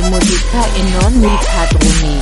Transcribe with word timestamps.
fare 0.00 0.08
musica 0.08 0.64
e 0.72 0.82
padroni. 1.44 2.18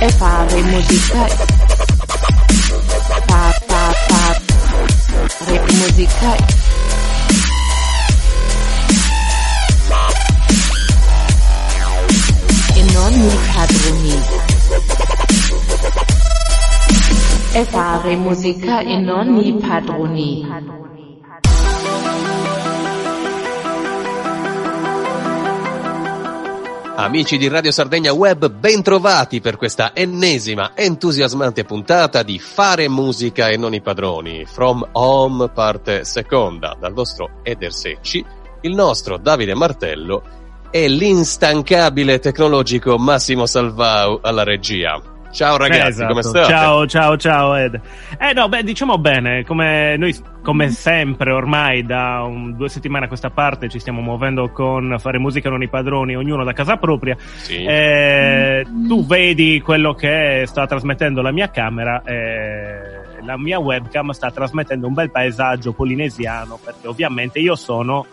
E 0.00 0.08
fare 0.10 0.62
musica. 0.62 1.26
Fa 3.26 3.50
fa 3.66 3.92
fa. 4.06 4.40
Re 5.46 5.60
musica. 5.72 6.36
E 12.74 12.82
padroni. 13.52 14.22
E 17.52 17.64
fare 17.64 18.16
musica 18.16 18.80
e 18.80 18.98
non 18.98 19.28
mi 19.28 19.54
padroni. 19.54 20.97
Amici 27.00 27.38
di 27.38 27.46
Radio 27.46 27.70
Sardegna 27.70 28.12
Web, 28.12 28.50
bentrovati 28.50 29.40
per 29.40 29.56
questa 29.56 29.92
ennesima 29.94 30.72
entusiasmante 30.74 31.62
puntata 31.62 32.24
di 32.24 32.40
Fare 32.40 32.88
musica 32.88 33.50
e 33.50 33.56
non 33.56 33.72
i 33.72 33.80
padroni, 33.80 34.44
From 34.44 34.84
Home 34.94 35.48
parte 35.50 36.02
seconda, 36.02 36.76
dal 36.76 36.92
vostro 36.92 37.38
Eder 37.44 37.72
Secci, 37.72 38.24
il 38.62 38.74
nostro 38.74 39.16
Davide 39.16 39.54
Martello 39.54 40.24
e 40.72 40.88
l'instancabile 40.88 42.18
tecnologico 42.18 42.98
Massimo 42.98 43.46
Salvau 43.46 44.18
alla 44.20 44.42
regia. 44.42 45.00
Ciao 45.30 45.56
ragazzi, 45.58 45.88
Esatto. 45.88 46.08
come 46.08 46.22
state? 46.22 46.46
Ciao, 46.48 46.86
ciao, 46.86 47.16
ciao 47.16 47.54
Ed. 47.54 47.78
Eh 48.18 48.32
no, 48.32 48.48
beh, 48.48 48.62
diciamo 48.62 48.96
bene, 48.98 49.44
come 49.44 49.96
noi 49.96 50.16
come 50.42 50.70
sempre 50.70 51.32
ormai 51.32 51.84
da 51.84 52.22
un- 52.22 52.56
due 52.56 52.68
settimane 52.70 53.04
a 53.04 53.08
questa 53.08 53.28
parte 53.28 53.68
ci 53.68 53.78
stiamo 53.78 54.00
muovendo 54.00 54.48
con 54.50 54.96
fare 54.98 55.18
musica 55.18 55.50
non 55.50 55.62
i 55.62 55.68
padroni, 55.68 56.16
ognuno 56.16 56.44
da 56.44 56.52
casa 56.54 56.76
propria. 56.76 57.16
Sì. 57.18 57.62
Eh, 57.64 58.64
tu 58.88 59.04
vedi 59.04 59.60
quello 59.60 59.92
che 59.94 60.44
sta 60.46 60.66
trasmettendo 60.66 61.20
la 61.20 61.32
mia 61.32 61.50
camera, 61.50 62.02
eh, 62.04 63.22
la 63.22 63.36
mia 63.36 63.58
webcam 63.58 64.10
sta 64.10 64.30
trasmettendo 64.30 64.86
un 64.86 64.94
bel 64.94 65.10
paesaggio 65.10 65.72
polinesiano 65.72 66.58
perché 66.64 66.86
ovviamente 66.88 67.38
io 67.38 67.54
sono 67.54 68.06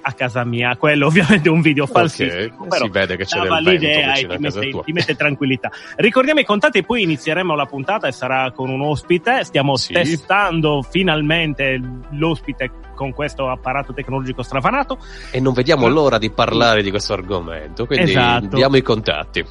a 0.00 0.12
casa 0.12 0.44
mia, 0.44 0.76
quello 0.76 1.06
ovviamente 1.06 1.48
è 1.48 1.52
un 1.52 1.60
video 1.60 1.86
falsissimo, 1.86 2.54
Ok, 2.62 2.68
però 2.68 2.84
si 2.84 2.90
vede 2.90 3.16
che 3.16 3.24
c'è 3.24 3.40
del 3.40 3.62
l'idea 3.62 4.14
e 4.14 4.26
ti 4.26 4.36
mette, 4.38 4.70
ti 4.84 4.92
mette 4.92 5.14
tranquillità. 5.16 5.70
Ricordiamo 5.96 6.40
i 6.40 6.44
contatti 6.44 6.78
e 6.78 6.82
poi 6.84 7.02
inizieremo 7.02 7.54
la 7.54 7.66
puntata 7.66 8.06
e 8.06 8.12
sarà 8.12 8.50
con 8.52 8.70
un 8.70 8.80
ospite. 8.80 9.44
Stiamo 9.44 9.76
Sì. 9.76 9.92
testando 9.92 10.82
finalmente 10.88 11.80
l'ospite 12.10 12.70
con 12.94 13.12
questo 13.12 13.48
apparato 13.48 13.92
tecnologico 13.92 14.42
strafanato. 14.42 14.98
E 15.30 15.40
non 15.40 15.52
vediamo 15.52 15.88
l'ora 15.88 16.18
di 16.18 16.30
parlare 16.30 16.82
di 16.82 16.90
questo 16.90 17.12
argomento, 17.12 17.86
quindi 17.86 18.10
Esatto. 18.10 18.56
diamo 18.56 18.76
i 18.76 18.82
contatti. 18.82 19.44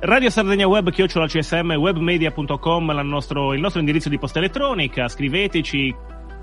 Radio 0.00 0.28
Sardegna 0.28 0.66
Web, 0.66 0.90
chiocciola 0.90 1.26
CSM, 1.26 1.72
webmedia.com, 1.78 2.90
il 2.90 3.06
nostro 3.06 3.78
indirizzo 3.78 4.08
di 4.10 4.18
posta 4.18 4.38
elettronica. 4.38 5.08
Scriveteci, 5.08 5.94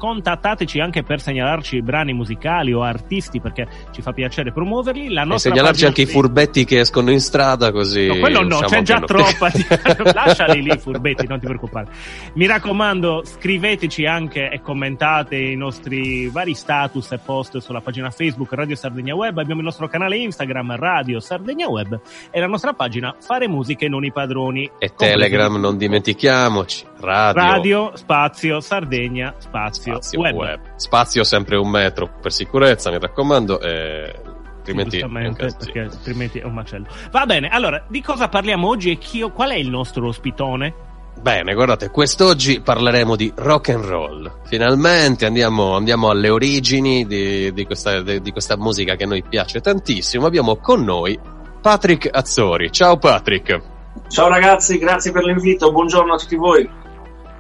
contattateci 0.02 0.80
anche 0.80 1.04
per 1.04 1.22
segnalarci 1.22 1.84
brani 1.84 2.12
musicali 2.12 2.74
o 2.74 2.82
artisti 2.82 3.40
perché 3.40 3.68
ci 3.92 4.02
fa 4.02 4.14
piacere 4.14 4.52
promuoverli. 4.52 5.14
La 5.14 5.28
E 5.32 5.38
segnalarci 5.38 5.86
anche 5.86 6.02
i 6.02 6.06
Facebook- 6.06 6.26
furbetti 6.26 6.66
che 6.66 6.80
escono 6.80 7.12
in 7.12 7.20
strada 7.20 7.72
così. 7.72 8.08
No, 8.08 8.16
quello 8.16 8.42
no, 8.42 8.62
c'è 8.62 8.82
già 8.82 8.98
noi. 8.98 9.06
troppa. 9.06 9.52
Lasciali 10.12 10.64
lì, 10.64 10.76
furbetti, 10.76 11.28
non 11.28 11.40
ti 11.40 11.46
preoccupare. 11.46 11.86
Mi 12.34 12.48
raccomando, 12.48 13.22
scriveteci 13.24 14.08
anche 14.08 14.50
e 14.50 14.60
commentate 14.62 15.38
i 15.38 15.56
nostri 15.56 16.28
vari 16.30 16.56
status 16.56 17.12
e 17.12 17.20
post 17.20 17.60
sulla 17.60 17.82
pagina 17.82 18.10
Facebook 18.10 18.52
Radio 18.54 18.76
Sardegna 18.76 19.14
Web. 19.14 19.38
Abbiamo 19.38 19.60
il 19.60 19.66
nostro 19.68 19.88
canale 19.88 20.18
Instagram 20.18 20.78
Radio 20.78 21.20
Sardegna 21.20 21.70
Web 21.70 22.00
e 22.32 22.40
la 22.40 22.48
nostra 22.48 22.74
pagina 22.74 23.16
Fare 23.20 23.48
Musiche 23.48 23.88
Non 23.88 24.04
i 24.04 24.12
Padroni. 24.12 24.68
E 24.80 24.94
Telegram, 24.96 25.56
non 25.60 25.78
dimentichiamoci. 25.78 26.90
Radio, 27.02 27.42
Radio, 27.42 27.92
spazio, 27.96 28.60
Sardegna, 28.60 29.34
spazio, 29.40 29.91
spazio 29.92 30.20
web. 30.20 30.36
web. 30.36 30.60
Spazio 30.76 31.24
sempre 31.24 31.58
un 31.58 31.70
metro 31.70 32.10
per 32.22 32.32
sicurezza, 32.32 32.90
mi 32.92 33.00
raccomando. 33.00 33.60
E... 33.62 34.14
Altrimenti 34.62 35.04
perché 35.36 35.80
altrimenti 35.80 36.38
è 36.38 36.44
un 36.44 36.54
macello. 36.54 36.86
Va 37.10 37.26
bene, 37.26 37.50
allora, 37.50 37.84
di 37.88 38.00
cosa 38.02 38.30
parliamo 38.30 38.68
oggi 38.68 38.92
e 38.92 38.98
chi, 39.00 39.22
qual 39.34 39.50
è 39.50 39.56
il 39.56 39.70
nostro 39.70 40.08
ospitone? 40.08 40.90
Bene, 41.20 41.54
guardate, 41.54 41.90
quest'oggi 41.90 42.62
parleremo 42.62 43.16
di 43.16 43.32
rock 43.36 43.70
and 43.70 43.84
roll. 43.84 44.32
Finalmente 44.46 45.26
andiamo, 45.26 45.76
andiamo 45.76 46.10
alle 46.10 46.30
origini 46.30 47.06
di, 47.06 47.52
di 47.54 47.66
questa, 47.66 48.02
di- 48.02 48.22
di 48.22 48.32
questa 48.32 48.56
musica 48.56 48.96
che 48.96 49.04
a 49.04 49.08
noi 49.08 49.24
piace 49.28 49.62
tantissimo. 49.62 50.26
Abbiamo 50.26 50.58
con 50.58 50.84
noi 50.84 51.20
Patrick 51.62 52.08
Azzori. 52.12 52.72
Ciao 52.72 52.98
Patrick. 52.98 53.62
Ciao 54.08 54.28
ragazzi, 54.28 54.78
grazie 54.78 55.12
per 55.12 55.24
l'invito, 55.24 55.72
buongiorno 55.72 56.14
a 56.14 56.18
tutti 56.18 56.36
voi. 56.36 56.68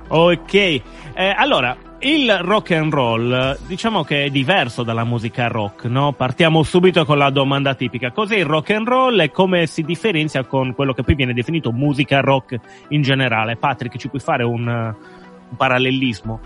Ok, 0.09 0.53
eh, 0.53 0.81
allora 1.15 1.75
il 2.03 2.35
rock 2.39 2.71
and 2.71 2.91
roll 2.91 3.57
diciamo 3.67 4.03
che 4.03 4.23
è 4.23 4.29
diverso 4.29 4.81
dalla 4.81 5.03
musica 5.03 5.47
rock, 5.47 5.85
no? 5.85 6.13
Partiamo 6.13 6.63
subito 6.63 7.05
con 7.05 7.17
la 7.17 7.29
domanda 7.29 7.75
tipica: 7.75 8.11
cos'è 8.11 8.37
il 8.37 8.45
rock 8.45 8.71
and 8.71 8.87
roll 8.87 9.19
e 9.19 9.29
come 9.29 9.67
si 9.67 9.83
differenzia 9.83 10.45
con 10.45 10.73
quello 10.73 10.93
che 10.93 11.03
poi 11.03 11.15
viene 11.15 11.33
definito 11.33 11.71
musica 11.71 12.19
rock 12.19 12.59
in 12.89 13.01
generale? 13.03 13.55
Patrick, 13.55 13.97
ci 13.97 14.07
puoi 14.07 14.21
fare 14.21 14.43
un, 14.43 14.67
un 14.67 15.55
parallelismo? 15.55 16.39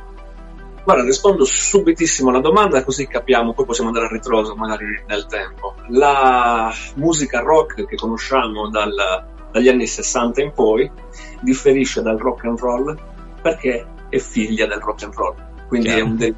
Guarda, 0.84 1.04
rispondo 1.04 1.46
subitissimo 1.46 2.30
alla 2.30 2.42
domanda 2.42 2.84
così 2.84 3.08
capiamo, 3.08 3.54
poi 3.54 3.66
possiamo 3.66 3.90
andare 3.90 4.08
a 4.08 4.12
ritroso 4.12 4.56
magari 4.56 4.86
nel 5.08 5.26
tempo. 5.26 5.76
La 5.88 6.72
musica 6.96 7.40
rock 7.40 7.86
che 7.86 7.96
conosciamo 7.96 8.70
dal- 8.70 9.26
dagli 9.52 9.70
anni 9.70 9.88
60 9.88 10.42
in 10.42 10.52
poi 10.54 10.92
differisce 11.40 12.02
dal 12.02 12.18
rock 12.18 12.44
and 12.44 12.60
roll 12.60 12.98
perché 13.42 13.88
è 14.10 14.20
figlia 14.20 14.66
del 14.66 14.80
rock 14.80 15.04
and 15.04 15.14
roll, 15.14 15.36
quindi 15.68 15.88
Chiaro. 15.88 16.04
è 16.04 16.08
un 16.08 16.16
de- 16.18 16.34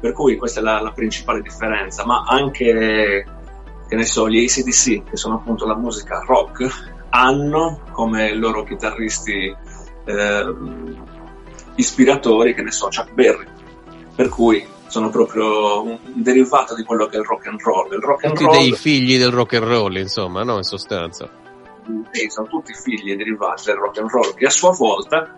per 0.00 0.12
cui 0.12 0.36
questa 0.36 0.60
è 0.60 0.62
la, 0.62 0.80
la 0.80 0.92
principale 0.92 1.40
differenza, 1.40 2.04
ma 2.04 2.24
anche 2.26 3.24
che 3.88 3.96
ne 3.96 4.04
so, 4.04 4.28
gli 4.28 4.44
ACDC, 4.44 5.10
che 5.10 5.16
sono 5.16 5.36
appunto 5.36 5.66
la 5.66 5.76
musica 5.76 6.22
rock, 6.26 6.92
hanno 7.10 7.80
come 7.92 8.34
loro 8.34 8.64
chitarristi 8.64 9.54
ehm, 10.04 11.04
ispiratori, 11.76 12.54
che 12.54 12.62
ne 12.62 12.70
so, 12.70 12.88
Chuck 12.88 13.12
Berry, 13.12 13.46
per 14.14 14.28
cui 14.28 14.66
sono 14.86 15.10
proprio 15.10 15.82
un 15.82 15.98
derivato 16.14 16.74
di 16.74 16.82
quello 16.84 17.06
che 17.06 17.16
è 17.16 17.20
il 17.20 17.26
rock 17.26 17.46
and 17.46 17.60
roll. 17.60 17.92
Il 17.92 18.00
rock 18.00 18.24
and 18.24 18.34
Tutti 18.34 18.44
roll 18.44 18.58
dei 18.58 18.72
figli 18.72 19.18
del 19.18 19.30
rock 19.30 19.54
and 19.54 19.64
roll, 19.64 19.96
insomma, 19.96 20.42
no? 20.42 20.56
In 20.56 20.62
sostanza. 20.62 21.28
sì, 22.10 22.28
sono 22.28 22.46
tutti 22.48 22.72
figli 22.74 23.10
e 23.10 23.16
derivati 23.16 23.64
del 23.66 23.76
rock 23.76 23.98
and 23.98 24.10
roll, 24.10 24.34
che 24.34 24.46
a 24.46 24.50
sua 24.50 24.72
volta 24.72 25.36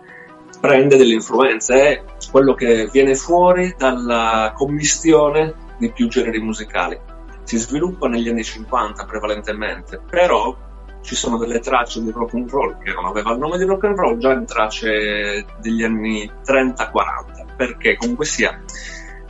prende 0.59 0.97
delle 0.97 1.13
influenze, 1.13 1.81
è 1.81 2.03
quello 2.31 2.53
che 2.53 2.89
viene 2.91 3.15
fuori 3.15 3.73
dalla 3.77 4.53
commistione 4.55 5.53
di 5.77 5.91
più 5.91 6.07
generi 6.07 6.39
musicali. 6.39 6.99
Si 7.43 7.57
sviluppa 7.57 8.07
negli 8.07 8.27
anni 8.27 8.43
50 8.43 9.05
prevalentemente, 9.05 10.01
però 10.09 10.55
ci 11.01 11.15
sono 11.15 11.37
delle 11.37 11.59
tracce 11.59 12.01
di 12.01 12.11
rock 12.11 12.33
and 12.33 12.49
roll 12.49 12.77
che 12.83 12.91
non 12.91 13.05
aveva 13.05 13.31
il 13.31 13.37
nome 13.37 13.57
di 13.57 13.63
rock 13.63 13.85
and 13.85 13.97
roll 13.97 14.17
già 14.17 14.33
in 14.33 14.45
tracce 14.45 15.45
degli 15.61 15.83
anni 15.83 16.29
30-40, 16.45 17.55
perché 17.55 17.95
comunque 17.95 18.25
sia 18.25 18.59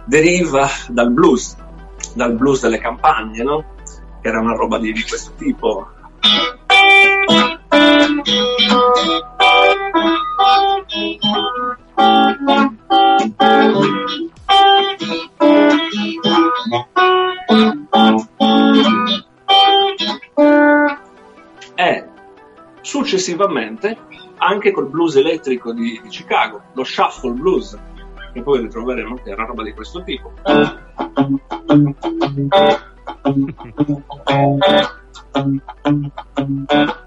deriva 0.05 0.67
dal 0.87 1.11
blues, 1.11 1.55
dal 2.15 2.33
blues 2.33 2.61
delle 2.61 2.79
campagne, 2.79 3.43
no? 3.43 3.75
Che 4.21 4.27
era 4.27 4.39
una 4.39 4.55
roba 4.55 4.79
di, 4.79 4.91
di 4.91 5.03
questo 5.03 5.33
tipo. 5.37 5.89
E 21.75 22.05
successivamente 22.81 23.97
anche 24.37 24.71
col 24.71 24.89
blues 24.89 25.15
elettrico 25.15 25.73
di, 25.73 25.99
di 26.01 26.09
Chicago, 26.09 26.61
lo 26.73 26.83
shuffle 26.83 27.33
blues, 27.33 27.77
che 28.33 28.41
poi 28.41 28.61
ritroveremo 28.61 29.15
che 29.15 29.29
è 29.29 29.33
una 29.33 29.45
roba 29.45 29.61
di 29.63 29.73
questo 29.73 30.03
tipo. 30.03 30.33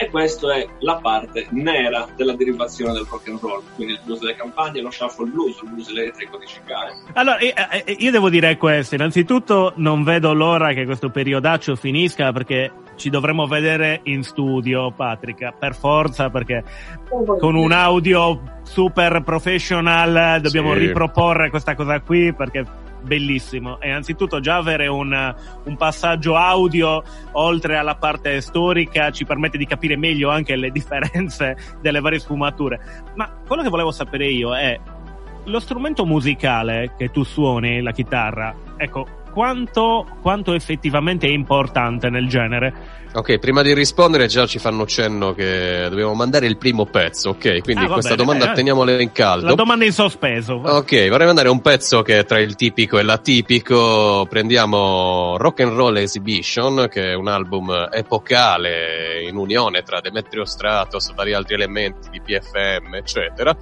E 0.00 0.10
questa 0.10 0.54
è 0.54 0.64
la 0.78 0.94
parte 1.02 1.48
nera 1.50 2.06
della 2.14 2.36
derivazione 2.36 2.92
del 2.92 3.04
rock 3.10 3.28
and 3.28 3.40
roll, 3.40 3.62
quindi 3.74 3.94
il 3.94 4.00
blues 4.04 4.20
delle 4.20 4.36
campagne, 4.36 4.80
lo 4.80 4.92
shuffle 4.92 5.26
blues, 5.26 5.60
il 5.60 5.70
blues 5.70 5.88
elettrico 5.88 6.38
di 6.38 6.46
Chicago. 6.46 6.92
Allora, 7.14 7.38
io 7.40 8.10
devo 8.12 8.30
dire 8.30 8.56
questo, 8.56 8.94
innanzitutto 8.94 9.72
non 9.76 10.04
vedo 10.04 10.32
l'ora 10.32 10.72
che 10.72 10.84
questo 10.84 11.10
periodaccio 11.10 11.74
finisca 11.74 12.30
perché 12.30 12.70
ci 12.94 13.10
dovremo 13.10 13.46
vedere 13.46 14.00
in 14.04 14.22
studio, 14.22 14.92
Patrick, 14.92 15.54
per 15.58 15.74
forza, 15.74 16.30
perché 16.30 16.62
con 17.40 17.56
un 17.56 17.72
audio 17.72 18.60
super 18.62 19.22
professional 19.22 20.40
dobbiamo 20.40 20.74
sì. 20.74 20.78
riproporre 20.78 21.50
questa 21.50 21.74
cosa 21.74 22.00
qui 22.00 22.32
perché 22.32 22.64
bellissimo. 23.02 23.80
E 23.80 23.88
innanzitutto 23.88 24.40
già 24.40 24.56
avere 24.56 24.86
un, 24.86 25.34
un, 25.64 25.76
passaggio 25.76 26.36
audio 26.36 27.02
oltre 27.32 27.76
alla 27.76 27.96
parte 27.96 28.40
storica 28.40 29.10
ci 29.10 29.24
permette 29.24 29.58
di 29.58 29.66
capire 29.66 29.96
meglio 29.96 30.30
anche 30.30 30.56
le 30.56 30.70
differenze 30.70 31.56
delle 31.80 32.00
varie 32.00 32.18
sfumature. 32.18 33.04
Ma 33.14 33.30
quello 33.46 33.62
che 33.62 33.68
volevo 33.68 33.90
sapere 33.90 34.26
io 34.26 34.54
è 34.56 34.78
lo 35.44 35.60
strumento 35.60 36.04
musicale 36.04 36.92
che 36.96 37.10
tu 37.10 37.22
suoni, 37.22 37.80
la 37.80 37.92
chitarra, 37.92 38.54
ecco, 38.76 39.06
quanto, 39.32 40.06
quanto 40.20 40.52
effettivamente 40.52 41.26
è 41.26 41.30
importante 41.30 42.10
nel 42.10 42.28
genere? 42.28 42.97
Ok, 43.10 43.38
prima 43.38 43.62
di 43.62 43.72
rispondere 43.72 44.26
già 44.26 44.46
ci 44.46 44.58
fanno 44.58 44.84
cenno 44.84 45.32
che 45.32 45.86
dobbiamo 45.88 46.12
mandare 46.12 46.46
il 46.46 46.58
primo 46.58 46.84
pezzo, 46.84 47.30
ok? 47.30 47.62
Quindi 47.62 47.84
ah, 47.84 47.88
questa 47.88 48.14
bene, 48.14 48.22
domanda 48.22 48.52
eh, 48.52 48.54
teniamola 48.54 49.00
in 49.00 49.12
caldo. 49.12 49.46
La 49.46 49.54
domanda 49.54 49.86
in 49.86 49.92
sospeso. 49.92 50.56
Ok, 50.56 51.08
vorrei 51.08 51.26
mandare 51.26 51.48
un 51.48 51.62
pezzo 51.62 52.02
che 52.02 52.18
è 52.18 52.24
tra 52.26 52.38
il 52.38 52.54
tipico 52.54 52.98
e 52.98 53.02
l'atipico. 53.02 54.26
Prendiamo 54.28 55.36
Rock 55.38 55.60
and 55.60 55.72
Roll 55.72 55.96
Exhibition, 55.96 56.86
che 56.90 57.12
è 57.12 57.14
un 57.14 57.28
album 57.28 57.88
epocale 57.90 59.22
in 59.22 59.36
unione 59.36 59.82
tra 59.82 60.00
Demetrio 60.00 60.44
Stratos, 60.44 61.14
vari 61.14 61.32
altri 61.32 61.54
elementi 61.54 62.10
di 62.10 62.20
PFM, 62.20 62.94
eccetera. 62.94 63.56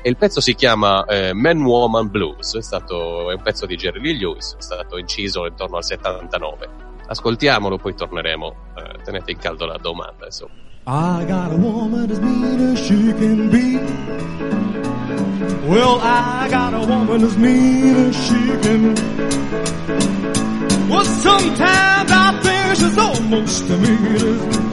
E 0.00 0.08
il 0.08 0.16
pezzo 0.16 0.40
si 0.40 0.54
chiama 0.54 1.04
eh, 1.06 1.32
Man 1.34 1.60
Woman 1.60 2.08
Blues, 2.08 2.56
è, 2.56 2.62
stato, 2.62 3.30
è 3.30 3.34
un 3.34 3.42
pezzo 3.42 3.66
di 3.66 3.74
Jerry 3.76 4.00
Lee 4.00 4.16
Lewis, 4.16 4.56
è 4.56 4.62
stato 4.62 4.96
inciso 4.96 5.44
intorno 5.44 5.76
al 5.76 5.84
79 5.84 6.81
ascoltiamolo, 7.12 7.78
poi 7.78 7.94
torneremo. 7.94 8.54
Eh, 8.76 9.02
tenete 9.04 9.30
in 9.30 9.38
caldo 9.38 9.66
la 9.66 9.78
domanda, 9.78 10.26
insomma. 10.26 10.52
I 10.84 11.24
got 11.26 11.52
a 11.52 11.56
woman 11.56 12.10
as 12.10 12.18
mean 12.18 12.72
as 12.72 12.78
she 12.80 13.12
can 13.14 13.48
be. 13.48 13.78
Well, 15.68 16.00
I 16.02 16.48
got 16.50 16.74
a 16.74 16.80
woman 16.80 17.22
as 17.22 17.36
mean 17.36 18.08
as 18.08 18.16
she 18.16 18.58
can. 18.62 18.94
Well, 20.88 21.04
sometimes 21.04 22.10
I 22.10 22.38
think 22.42 22.76
she's 22.76 22.98
almost 22.98 23.70
as 23.70 23.80
mean 23.80 24.16
as 24.16 24.56
me. 24.56 24.71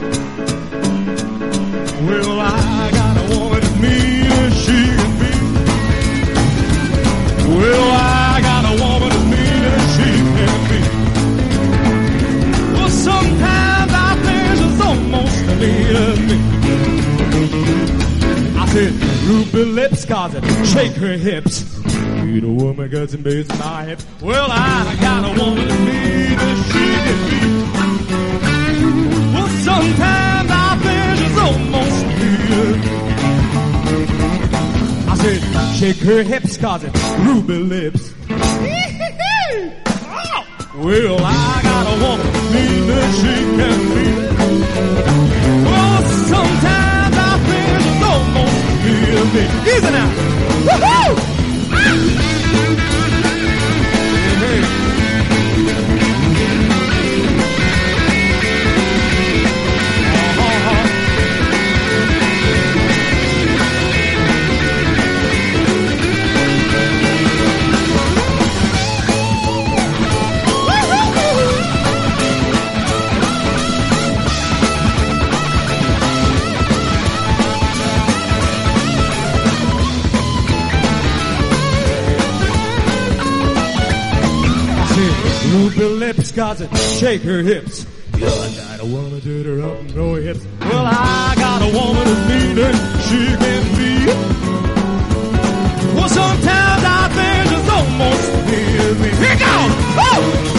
Shake 20.66 20.94
her 20.94 21.18
hips. 21.18 21.64
Need 22.24 22.44
a 22.44 22.48
woman 22.48 22.90
got 22.90 23.10
some 23.10 23.22
bass 23.22 23.50
in 23.50 23.58
my 23.60 23.86
hips. 23.86 24.06
Well, 24.22 24.48
I 24.50 24.98
got 25.02 25.26
a 25.26 25.30
woman 25.42 25.68
to 25.68 25.74
me 25.80 26.36
that 26.36 26.58
she 26.70 26.86
can 27.06 27.20
be. 27.30 27.40
Well, 29.34 29.50
sometimes 29.64 30.50
I 30.52 30.78
think 30.84 31.18
she's 31.20 31.38
almost 31.38 32.06
near 32.06 32.30
I 35.10 35.14
said, 35.18 35.42
shake 35.76 36.02
her 36.04 36.24
hips, 36.24 36.58
cause 36.58 36.84
it's 36.84 37.04
ruby 37.20 37.58
lips. 37.60 38.14
Well, 40.80 41.18
I 41.20 41.60
got 41.62 41.88
a 41.88 41.96
woman 42.00 42.26
mean 42.54 42.88
that 42.88 43.12
she 43.20 43.36
can 43.58 45.26
be. 45.26 45.29
Me. 49.34 49.42
Easy 49.70 49.92
now. 49.92 50.10
Woohoo! 50.66 51.39
Cause 86.31 86.62
it 86.62 86.76
shake 87.00 87.22
her 87.24 87.42
hips. 87.42 87.86
I 88.14 88.20
got 88.20 88.80
a 88.81 88.86
woman 88.86 89.22
to 89.22 89.44
her 89.44 89.62
up 89.72 89.80
and 89.80 89.92
throw 89.92 90.16
her 90.16 90.22
hips. 90.22 90.46
Well, 90.60 90.86
I 90.86 91.34
got 91.38 91.62
a 91.62 91.72
woman 91.74 92.08
as 92.08 92.30
mean 92.30 92.58
as 92.58 92.76
she 93.08 93.26
can 93.38 93.64
be. 93.78 94.06
Well, 95.96 96.10
sometimes 96.10 96.84
I 96.86 97.10
think 97.16 97.50
she's 97.50 97.70
almost 97.70 98.31
near 98.48 98.94
me. 98.96 99.10
Here 99.16 99.38
goes! 99.40 100.54
Woo! 100.54 100.59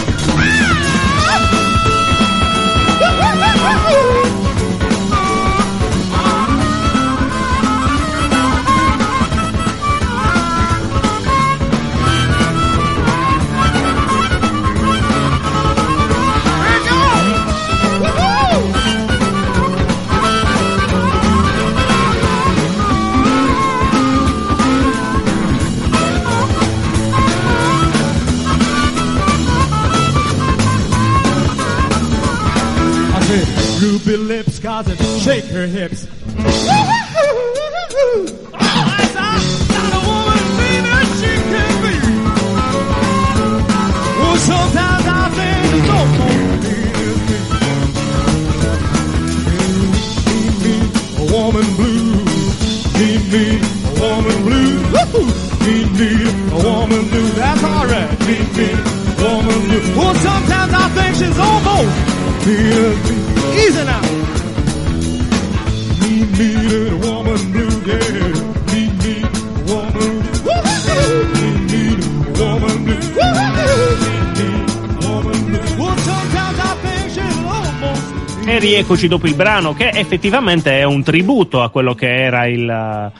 Ruby 34.11 34.23
lips, 34.23 34.59
cause 34.59 34.87
it 34.89 34.97
shake 35.21 35.45
her 35.45 35.67
hips. 35.67 36.07
sometimes 44.41 45.05
I 45.05 45.29
think 45.37 45.73
it's 45.77 45.89
almost 45.97 46.31
me. 46.63 46.77
a 51.17 51.25
woman 51.31 51.67
blue. 51.77 52.11
Need 52.97 53.23
me 53.31 53.45
a 53.85 53.99
woman 54.01 54.37
blue. 54.43 54.73
Need 55.65 55.89
me 55.99 56.09
a 56.51 56.59
woman 56.63 57.03
blue. 57.09 57.29
That's 57.31 57.63
alright. 57.63 58.19
Need 58.27 58.49
me 58.57 58.69
a 58.71 58.75
woman 59.23 59.59
blue. 59.67 59.83
Well, 59.95 60.15
sometimes 60.15 60.73
I 60.73 60.89
think 60.95 61.11
she's 61.15 61.39
almost 61.39 61.95
me. 62.47 63.20
Easy 63.55 63.83
now. 63.83 64.01
Me 65.99 66.13
need 66.37 66.71
a 66.71 66.95
woman 67.05 67.41
blue, 67.51 67.75
yeah. 67.85 68.33
Me 68.71 68.81
need 69.03 69.25
a 69.25 69.27
woman. 69.69 70.13
Me 71.35 71.47
need 71.71 71.99
a 71.99 72.39
woman 72.39 72.77
blue. 72.85 72.99
E 78.43 78.59
rieccoci 78.59 79.07
dopo 79.07 79.27
il 79.27 79.35
brano 79.35 79.73
che 79.73 79.89
effettivamente 79.89 80.77
è 80.79 80.83
un 80.83 81.03
tributo 81.03 81.61
a 81.61 81.69
quello 81.69 81.93
che 81.93 82.13
era 82.13 82.47
il 82.47 83.11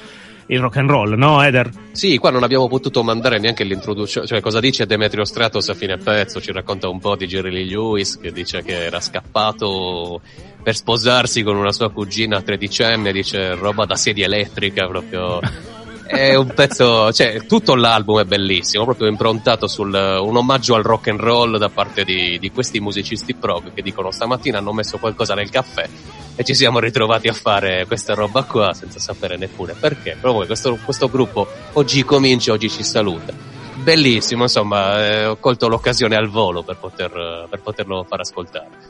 il 0.52 0.60
rock 0.60 0.78
and 0.78 0.90
roll, 0.90 1.18
no 1.18 1.42
Eder? 1.42 1.70
Sì, 1.92 2.18
qua 2.18 2.30
non 2.30 2.44
abbiamo 2.44 2.68
potuto 2.68 3.04
mandare 3.04 3.40
neanche 3.40 3.64
l'introduzione, 3.64 4.28
cioè 4.28 4.42
cosa 4.42 4.60
dice 4.60 4.86
Demetrio 4.86 5.24
Stratos 5.24 5.70
a 5.70 5.74
fine 5.74 5.98
pezzo, 5.98 6.42
ci 6.42 6.52
racconta 6.52 6.90
un 6.90 7.00
po' 7.00 7.16
di 7.16 7.26
Jerry 7.26 7.52
Lee 7.52 7.66
Lewis 7.66 8.20
che 8.20 8.32
dice 8.32 8.62
che 8.62 8.84
era 8.84 9.00
scappato 9.00 10.20
per 10.62 10.76
sposarsi 10.76 11.42
con 11.44 11.56
una 11.56 11.72
sua 11.72 11.90
cugina 11.90 12.42
tredicenne, 12.42 13.14
dice 13.14 13.56
roba 13.56 13.86
da 13.86 13.96
sedia 13.96 14.26
elettrica 14.26 14.88
proprio... 14.88 15.40
è 16.12 16.36
un 16.36 16.52
pezzo, 16.54 17.12
cioè 17.14 17.46
tutto 17.46 17.74
l'album 17.74 18.20
è 18.20 18.26
bellissimo, 18.26 18.84
proprio 18.84 19.08
improntato 19.08 19.68
sul 19.68 19.94
un 19.94 20.36
omaggio 20.36 20.76
al 20.76 20.84
rock 20.84 21.08
and 21.08 21.20
roll 21.20 21.58
da 21.58 21.70
parte 21.70 22.04
di, 22.04 22.38
di 22.38 22.52
questi 22.52 22.82
musicisti 22.82 23.34
prog 23.34 23.74
che 23.74 23.82
dicono 23.82 24.12
stamattina 24.12 24.58
hanno 24.58 24.74
messo 24.74 24.98
qualcosa 24.98 25.34
nel 25.34 25.50
caffè 25.50 25.88
e 26.36 26.44
ci 26.44 26.54
siamo 26.54 26.80
ritrovati 26.80 27.30
a 27.30 27.34
fare 27.34 27.86
questa 27.86 28.14
roba 28.14 28.44
qua 28.44 28.74
senza 28.74 29.00
sapere 29.00 29.38
neppure 29.38 29.74
perché. 29.80 30.18
Proprio 30.20 30.46
questo, 30.46 30.78
questo 30.84 31.10
gruppo 31.10 31.48
oggi 31.74 32.04
comincia, 32.04 32.52
oggi 32.52 32.70
ci 32.70 32.84
saluta. 32.84 33.34
Bellissimo, 33.76 34.44
insomma, 34.44 35.08
eh, 35.08 35.26
ho 35.26 35.38
colto 35.38 35.68
l'occasione 35.68 36.16
al 36.16 36.30
volo 36.30 36.62
per, 36.62 36.76
poter, 36.78 37.48
per 37.50 37.62
poterlo 37.62 38.06
far 38.08 38.20
ascoltare. 38.20 38.81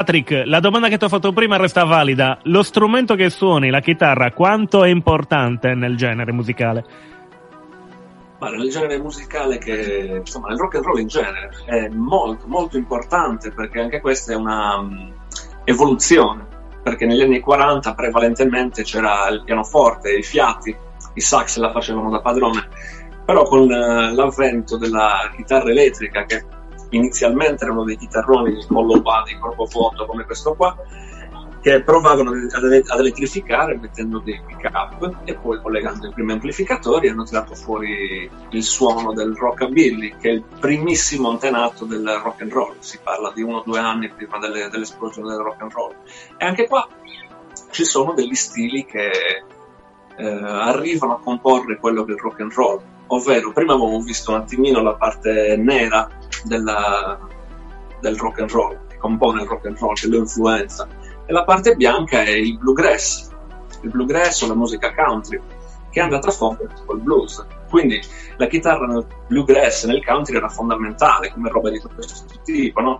Patrick, 0.00 0.44
la 0.46 0.60
domanda 0.60 0.88
che 0.88 0.96
ti 0.96 1.04
ho 1.04 1.10
fatto 1.10 1.30
prima 1.30 1.58
resta 1.58 1.84
valida. 1.84 2.38
Lo 2.44 2.62
strumento 2.62 3.16
che 3.16 3.28
suoni, 3.28 3.68
la 3.68 3.80
chitarra, 3.80 4.32
quanto 4.32 4.82
è 4.82 4.88
importante 4.88 5.74
nel 5.74 5.94
genere 5.94 6.32
musicale? 6.32 6.84
Ma 8.38 8.48
nel 8.48 8.70
genere 8.70 8.98
musicale 8.98 9.58
che, 9.58 10.16
insomma, 10.20 10.48
nel 10.48 10.56
rock 10.56 10.76
and 10.76 10.84
roll 10.86 11.00
in 11.00 11.06
genere 11.06 11.50
è 11.66 11.88
molto, 11.88 12.46
molto 12.46 12.78
importante 12.78 13.52
perché 13.52 13.80
anche 13.80 14.00
questa 14.00 14.32
è 14.32 14.36
una 14.36 14.78
um, 14.78 15.12
evoluzione. 15.64 16.46
Perché 16.82 17.04
negli 17.04 17.20
anni 17.20 17.40
40 17.40 17.92
prevalentemente 17.92 18.82
c'era 18.84 19.28
il 19.28 19.42
pianoforte, 19.44 20.16
i 20.16 20.22
fiati, 20.22 20.74
i 21.12 21.20
sax 21.20 21.58
la 21.58 21.72
facevano 21.72 22.08
da 22.08 22.22
padrone. 22.22 22.66
Però 23.26 23.42
con 23.42 23.64
uh, 23.64 24.14
l'avvento 24.14 24.78
della 24.78 25.30
chitarra 25.36 25.68
elettrica 25.68 26.24
che 26.24 26.42
inizialmente 26.90 27.64
erano 27.64 27.84
dei 27.84 27.96
chitarroni 27.96 28.64
collocati, 28.66 29.38
corpo 29.38 29.64
vuoto 29.64 30.06
come 30.06 30.24
questo 30.24 30.54
qua, 30.54 30.76
che 31.60 31.82
provavano 31.82 32.30
ad, 32.30 32.98
elettrificare 32.98 33.76
mettendo 33.76 34.18
dei 34.18 34.40
pick 34.46 34.70
up 34.72 35.18
e 35.24 35.34
poi 35.34 35.60
collegando 35.60 36.06
i 36.06 36.12
primi 36.12 36.32
amplificatori 36.32 37.08
hanno 37.08 37.24
tirato 37.24 37.54
fuori 37.54 38.30
il 38.50 38.62
suono 38.62 39.12
del 39.12 39.36
rockabilly 39.36 40.16
che 40.18 40.30
è 40.30 40.32
il 40.32 40.44
primissimo 40.58 41.28
antenato 41.28 41.84
del 41.84 42.08
rock 42.22 42.42
and 42.42 42.52
roll. 42.52 42.76
Si 42.78 42.98
parla 43.02 43.30
di 43.34 43.42
uno 43.42 43.58
o 43.58 43.62
due 43.62 43.78
anni 43.78 44.08
prima 44.08 44.38
delle, 44.38 44.68
dell'esplosione 44.70 45.28
del 45.28 45.40
rock 45.40 45.60
and 45.60 45.72
roll. 45.72 45.94
E 46.38 46.46
anche 46.46 46.66
qua 46.66 46.88
ci 47.70 47.84
sono 47.84 48.14
degli 48.14 48.34
stili 48.34 48.86
che 48.86 49.10
eh, 50.16 50.26
arrivano 50.26 51.16
a 51.16 51.20
comporre 51.20 51.78
quello 51.78 52.04
che 52.04 52.12
è 52.12 52.14
il 52.14 52.20
rock 52.20 52.40
and 52.40 52.52
roll. 52.52 52.80
Ovvero 53.08 53.52
prima 53.52 53.74
avevamo 53.74 54.00
visto 54.00 54.30
un 54.30 54.38
attimino 54.38 54.80
la 54.80 54.94
parte 54.94 55.56
nera 55.58 56.08
della, 56.44 57.18
del 58.00 58.16
rock 58.16 58.40
and 58.40 58.50
roll, 58.50 58.78
che 58.88 58.96
compone 58.98 59.42
il 59.42 59.48
rock 59.48 59.66
and 59.66 59.78
roll, 59.78 59.94
che 59.94 60.06
lo 60.08 60.16
influenza, 60.16 60.86
e 61.26 61.32
la 61.32 61.44
parte 61.44 61.74
bianca 61.74 62.22
è 62.22 62.30
il 62.30 62.58
bluegrass, 62.58 63.30
il 63.82 63.90
bluegrass 63.90 64.42
o 64.42 64.48
la 64.48 64.54
musica 64.54 64.94
country, 64.94 65.40
che 65.90 66.00
è 66.00 66.02
andata 66.02 66.28
a 66.28 66.32
fondere 66.32 66.70
col 66.86 67.00
blues. 67.00 67.44
Quindi 67.68 68.00
la 68.36 68.46
chitarra 68.46 68.86
nel 68.86 69.06
bluegrass 69.28 69.84
nel 69.86 70.04
country 70.04 70.36
era 70.36 70.48
fondamentale 70.48 71.32
come 71.32 71.50
roba 71.50 71.70
di 71.70 71.78
questo 71.78 72.24
tipo, 72.44 72.80
no? 72.80 72.98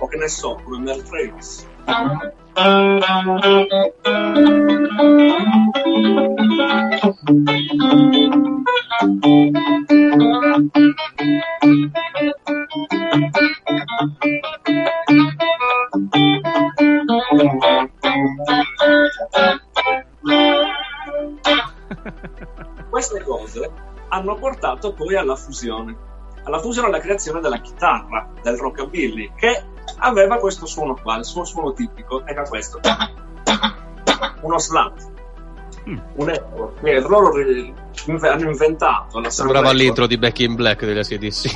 O 0.00 0.06
che 0.06 0.16
ne 0.16 0.28
so, 0.28 0.60
come 0.62 0.78
Mel 0.78 1.02
Travis. 1.02 1.66
Queste 22.90 23.22
cose 23.22 23.70
hanno 24.08 24.34
portato 24.34 24.92
poi 24.92 25.16
alla 25.16 25.36
fusione, 25.36 26.07
alla 26.48 26.60
fusione 26.60 26.88
e 26.88 26.90
alla 26.90 27.00
creazione 27.00 27.40
della 27.40 27.60
chitarra, 27.60 28.28
del 28.42 28.56
rockabilly, 28.56 29.32
che 29.36 29.62
aveva 29.98 30.38
questo 30.38 30.66
suono 30.66 30.98
qua, 31.00 31.16
il 31.16 31.24
suo 31.24 31.44
suono 31.44 31.72
tipico 31.72 32.26
era 32.26 32.42
questo. 32.42 32.80
Uno 34.40 34.58
slant. 34.58 35.16
Mm. 35.88 35.98
Un 36.16 36.30
eco 36.30 36.74
che 36.82 37.00
loro 37.00 37.32
hanno 37.32 38.50
inventato. 38.50 39.20
La 39.20 39.30
Sembrava 39.30 39.72
l'intro 39.72 40.06
di 40.06 40.18
Back 40.18 40.40
in 40.40 40.54
Black 40.54 40.84
della 40.84 41.02
CDC. 41.02 41.50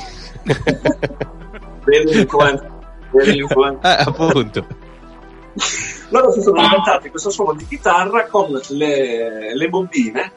Vedi 1.85 2.13
l'influenza. 2.13 2.69
Vedi 3.11 3.31
l'influenza. 3.33 3.97
Eh, 3.97 4.03
appunto. 4.05 4.65
Loro 6.09 6.31
si 6.31 6.41
sono 6.41 6.61
inventati 6.61 7.09
questo 7.09 7.29
suono 7.29 7.53
di 7.53 7.65
chitarra 7.67 8.25
con 8.27 8.59
le, 8.69 9.55
le 9.55 9.69
bobine 9.69 10.31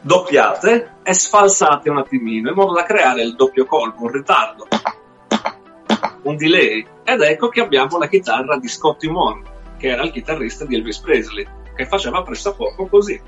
doppiate 0.00 0.96
e 1.02 1.14
sfalsate 1.14 1.90
un 1.90 1.98
attimino 1.98 2.50
in 2.50 2.54
modo 2.54 2.72
da 2.72 2.84
creare 2.84 3.22
il 3.22 3.34
doppio 3.34 3.64
colpo, 3.64 4.02
un 4.02 4.12
ritardo 4.12 4.66
un 6.22 6.36
delay. 6.36 6.86
Ed 7.04 7.20
ecco 7.20 7.48
che 7.48 7.60
abbiamo 7.60 7.98
la 7.98 8.08
chitarra 8.08 8.58
di 8.58 8.68
Scotty 8.68 9.08
Moore, 9.08 9.42
che 9.78 9.88
era 9.88 10.02
il 10.02 10.12
chitarrista 10.12 10.64
di 10.64 10.76
Elvis 10.76 10.98
Presley, 10.98 11.46
che 11.74 11.86
faceva 11.86 12.22
presto 12.22 12.50
a 12.50 12.54
poco 12.54 12.86
così. 12.86 13.20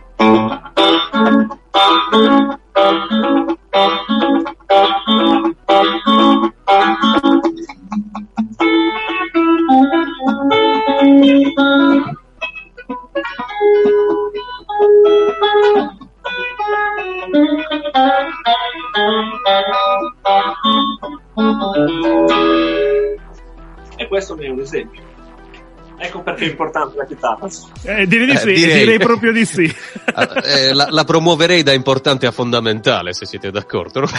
È 26.45 26.49
importante 26.49 26.97
la 26.97 27.05
chitarra. 27.05 27.47
Eh, 27.85 28.07
direi 28.07 28.27
di 28.27 28.37
sì, 28.37 28.53
direi. 28.53 28.79
direi. 28.81 28.99
proprio 28.99 29.33
di 29.33 29.45
sì. 29.45 29.71
Ah, 30.13 30.29
eh, 30.45 30.73
la, 30.73 30.89
la, 30.91 31.05
promuoverei 31.05 31.63
da 31.63 31.73
importante 31.73 32.27
a 32.27 32.33
fondamentale, 32.33 33.13
se 33.13 33.27
siete 33.27 33.53
d'accordo. 33.53 34.05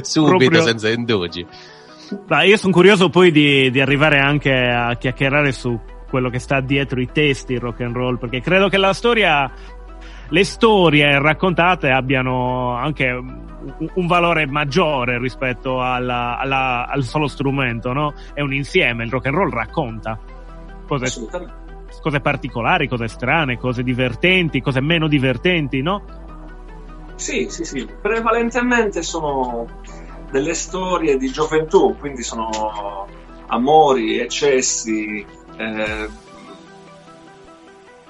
Subito, 0.00 0.36
proprio... 0.36 0.62
senza 0.62 0.88
indugi. 0.88 1.44
Dai, 2.26 2.50
io 2.50 2.56
sono 2.56 2.72
curioso 2.72 3.08
poi 3.08 3.32
di, 3.32 3.68
di 3.70 3.80
arrivare 3.80 4.20
anche 4.20 4.52
a 4.52 4.94
chiacchierare 4.96 5.50
su 5.50 5.76
quello 6.08 6.30
che 6.30 6.38
sta 6.38 6.60
dietro 6.60 7.00
i 7.00 7.08
testi 7.10 7.58
rock 7.58 7.80
and 7.80 7.96
roll, 7.96 8.18
perché 8.18 8.40
credo 8.40 8.68
che 8.68 8.76
la 8.76 8.92
storia 8.92 9.50
le 10.28 10.44
storie 10.44 11.18
raccontate 11.18 11.90
abbiano 11.90 12.74
anche 12.74 13.20
un, 13.94 14.06
valore 14.06 14.46
maggiore 14.46 15.18
rispetto 15.18 15.82
alla, 15.82 16.38
alla, 16.38 16.86
al 16.86 17.04
solo 17.04 17.28
strumento, 17.28 17.92
no? 17.92 18.14
È 18.34 18.40
un 18.40 18.52
insieme, 18.52 19.04
il 19.04 19.10
rock 19.10 19.26
and 19.26 19.36
roll 19.36 19.50
racconta 19.50 20.18
cose, 20.98 21.28
cose 22.00 22.20
particolari, 22.20 22.88
cose 22.88 23.08
strane, 23.08 23.58
cose 23.58 23.82
divertenti, 23.82 24.60
cose 24.60 24.80
meno 24.80 25.08
divertenti, 25.08 25.80
no? 25.80 26.02
Sì, 27.14 27.48
sì, 27.48 27.64
sì, 27.64 27.88
prevalentemente 28.00 29.02
sono 29.02 29.66
delle 30.30 30.54
storie 30.54 31.16
di 31.16 31.30
gioventù, 31.30 31.96
quindi 31.98 32.22
sono 32.22 33.06
amori, 33.46 34.18
eccessi, 34.18 35.24
eh, 35.56 36.08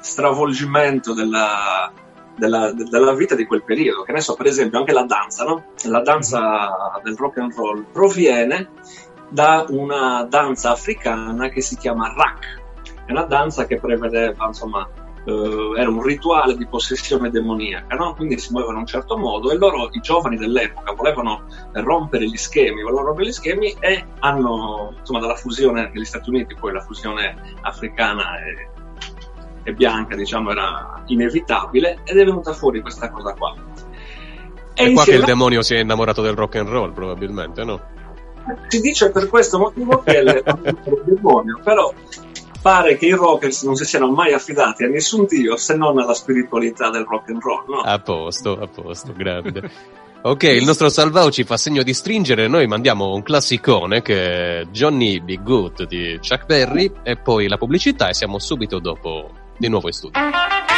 stravolgimento 0.01 1.13
della, 1.15 1.93
della, 2.37 2.73
della, 2.73 3.15
vita 3.15 3.35
di 3.35 3.47
quel 3.47 3.63
periodo. 3.63 4.03
Che 4.03 4.13
ne 4.13 4.21
so, 4.21 4.35
per 4.35 4.47
esempio, 4.47 4.79
anche 4.79 4.93
la 4.93 5.05
danza, 5.05 5.45
no? 5.45 5.65
La 5.85 6.01
danza 6.01 7.01
del 7.03 7.17
rock 7.17 7.39
and 7.39 7.55
roll 7.55 7.85
proviene 7.91 8.71
da 9.29 9.65
una 9.69 10.27
danza 10.29 10.71
africana 10.71 11.49
che 11.49 11.61
si 11.61 11.77
chiama 11.77 12.13
rak. 12.15 12.61
È 13.07 13.11
una 13.11 13.25
danza 13.25 13.67
che 13.67 13.79
prevedeva, 13.79 14.47
insomma, 14.47 14.89
Uh, 15.25 15.75
era 15.77 15.89
un 15.89 16.03
rituale 16.03 16.57
di 16.57 16.67
possessione 16.67 17.31
demoniaca, 17.31 17.95
no? 17.95 18.13
quindi 18.17 18.37
si 18.39 18.51
muovevano 18.51 18.79
in 18.79 18.83
un 18.83 18.89
certo 18.89 19.17
modo 19.17 19.53
e 19.53 19.57
loro, 19.57 19.89
i 19.93 20.01
giovani 20.01 20.37
dell'epoca, 20.37 20.95
volevano 20.95 21.45
rompere 21.75 22.25
gli 22.27 22.37
schemi, 22.37 22.83
volevano 22.83 23.07
rompere 23.07 23.29
gli 23.29 23.33
schemi 23.33 23.73
e 23.79 24.05
hanno, 24.19 24.95
insomma, 24.99 25.21
dalla 25.21 25.37
fusione 25.37 25.93
negli 25.95 26.05
Stati 26.05 26.29
Uniti, 26.29 26.57
poi 26.57 26.73
la 26.73 26.81
fusione 26.81 27.55
africana 27.61 28.37
e 28.41 28.69
e 29.63 29.73
bianca, 29.73 30.17
diciamo, 30.17 30.51
era 30.51 31.03
inevitabile 31.07 32.01
ed 32.05 32.19
è 32.19 32.25
venuta 32.25 32.53
fuori 32.53 32.81
questa 32.81 33.11
cosa 33.11 33.35
qua. 33.35 33.55
E, 34.75 34.85
e 34.85 34.93
qua 34.93 35.05
che 35.05 35.15
il 35.15 35.25
demonio 35.25 35.63
si 35.63 35.75
è 35.75 35.79
innamorato 35.79 36.23
del 36.23 36.35
rock 36.35 36.57
and 36.57 36.69
roll, 36.69 36.93
probabilmente, 36.93 37.65
no? 37.65 37.81
Si 38.69 38.81
dice 38.81 39.11
per 39.11 39.29
questo 39.29 39.59
motivo 39.59 40.03
che 40.03 40.19
è 40.19 40.21
il 40.21 40.43
demonio, 41.05 41.61
però 41.63 41.93
pare 42.61 42.97
che 42.97 43.07
i 43.07 43.13
rockers 43.13 43.63
non 43.65 43.75
si 43.75 43.85
siano 43.85 44.11
mai 44.11 44.33
affidati 44.33 44.85
a 44.85 44.89
nessun 44.89 45.27
dio 45.27 45.57
se 45.57 45.77
non 45.77 45.99
alla 45.99 46.15
spiritualità 46.15 46.91
del 46.91 47.05
rock 47.09 47.31
and 47.31 47.43
roll, 47.43 47.65
no? 47.69 47.81
A 47.81 47.99
posto, 47.99 48.59
a 48.59 48.67
posto, 48.67 49.13
grande. 49.15 49.71
Ok, 50.25 50.45
il 50.45 50.65
nostro 50.65 50.89
Salvao 50.89 51.33
ci 51.33 51.43
fa 51.43 51.57
segno 51.57 51.83
di 51.83 51.93
stringere, 51.93 52.47
noi 52.47 52.69
mandiamo 52.69 53.13
un 53.13 53.23
classicone 53.23 54.03
che 54.03 54.61
è 54.61 54.65
Johnny 54.67 55.21
Be 55.21 55.43
Good 55.43 55.87
di 55.89 56.17
Chuck 56.21 56.47
Berry 56.47 56.93
e 57.03 57.17
poi 57.17 57.49
la 57.49 57.57
pubblicità 57.57 58.09
e 58.09 58.15
siamo 58.15 58.39
subito 58.39 58.79
dopo 58.79 59.42
di 59.59 59.69
nuovo 59.69 59.89
in 59.89 59.93
studio. 59.93 60.72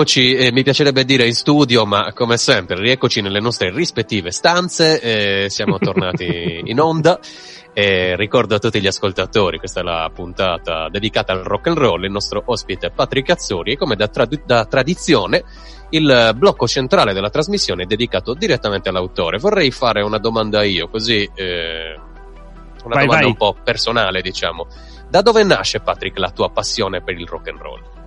Rieccoci, 0.00 0.34
eh, 0.34 0.50
mi 0.50 0.62
piacerebbe 0.62 1.04
dire 1.04 1.26
in 1.26 1.34
studio, 1.34 1.84
ma 1.84 2.10
come 2.14 2.38
sempre, 2.38 2.80
rieccoci 2.80 3.20
nelle 3.20 3.38
nostre 3.38 3.70
rispettive 3.70 4.30
stanze, 4.30 4.98
eh, 4.98 5.50
siamo 5.50 5.76
tornati 5.76 6.62
in 6.64 6.80
onda. 6.80 7.20
E 7.74 8.16
ricordo 8.16 8.54
a 8.54 8.58
tutti 8.58 8.80
gli 8.80 8.86
ascoltatori, 8.86 9.58
questa 9.58 9.80
è 9.80 9.82
la 9.82 10.10
puntata 10.10 10.88
dedicata 10.88 11.34
al 11.34 11.42
rock 11.42 11.66
and 11.66 11.76
roll, 11.76 12.02
il 12.04 12.10
nostro 12.10 12.42
ospite 12.46 12.86
è 12.86 12.90
Patrick 12.90 13.28
Azzori 13.28 13.72
e 13.72 13.76
come 13.76 13.94
da, 13.94 14.08
trad- 14.08 14.42
da 14.46 14.64
tradizione 14.64 15.44
il 15.90 16.32
blocco 16.34 16.66
centrale 16.66 17.12
della 17.12 17.28
trasmissione 17.28 17.82
è 17.82 17.86
dedicato 17.86 18.32
direttamente 18.32 18.88
all'autore. 18.88 19.36
Vorrei 19.36 19.70
fare 19.70 20.00
una 20.00 20.18
domanda 20.18 20.62
io, 20.62 20.88
così 20.88 21.28
eh, 21.34 21.94
una 22.84 22.94
Vai, 22.94 23.04
domanda 23.04 23.16
vai. 23.16 23.26
un 23.26 23.36
po' 23.36 23.54
personale, 23.62 24.22
diciamo. 24.22 24.66
Da 25.10 25.20
dove 25.20 25.44
nasce, 25.44 25.80
Patrick, 25.80 26.18
la 26.18 26.30
tua 26.30 26.48
passione 26.48 27.02
per 27.02 27.18
il 27.18 27.26
rock 27.26 27.48
and 27.48 27.58
roll? 27.58 27.98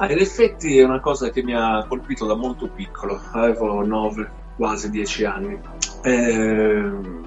Ah, 0.00 0.10
in 0.12 0.18
effetti 0.18 0.78
è 0.78 0.84
una 0.84 1.00
cosa 1.00 1.30
che 1.30 1.42
mi 1.42 1.54
ha 1.54 1.84
colpito 1.88 2.24
da 2.24 2.36
molto 2.36 2.68
piccolo, 2.68 3.20
avevo 3.32 3.84
9, 3.84 4.30
quasi 4.56 4.90
10 4.90 5.24
anni. 5.24 5.60
Ehm, 6.02 7.26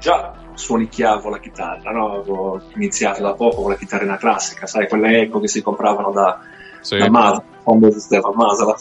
già 0.00 0.32
suonicchiavo 0.54 1.28
la 1.28 1.38
chitarra, 1.38 1.90
no? 1.92 2.12
avevo 2.12 2.62
iniziato 2.76 3.22
da 3.22 3.34
poco 3.34 3.62
con 3.62 3.70
la 3.72 3.76
chitarrina 3.76 4.16
classica, 4.16 4.66
sai, 4.66 4.88
quelle 4.88 5.20
eco 5.20 5.38
che 5.38 5.48
si 5.48 5.62
compravano 5.62 6.10
da, 6.10 6.40
Sì. 6.80 6.96
da 6.96 7.10
Masala, 7.10 7.42
quando 7.62 7.88
esisteva 7.88 8.32
Masala. 8.34 8.74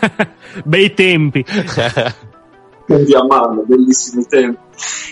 Bei 0.64 0.92
tempi. 0.92 1.44
quindi 2.88 3.14
a 3.14 3.22
mano, 3.22 3.62
bellissimi 3.66 4.24
tempi. 4.24 4.58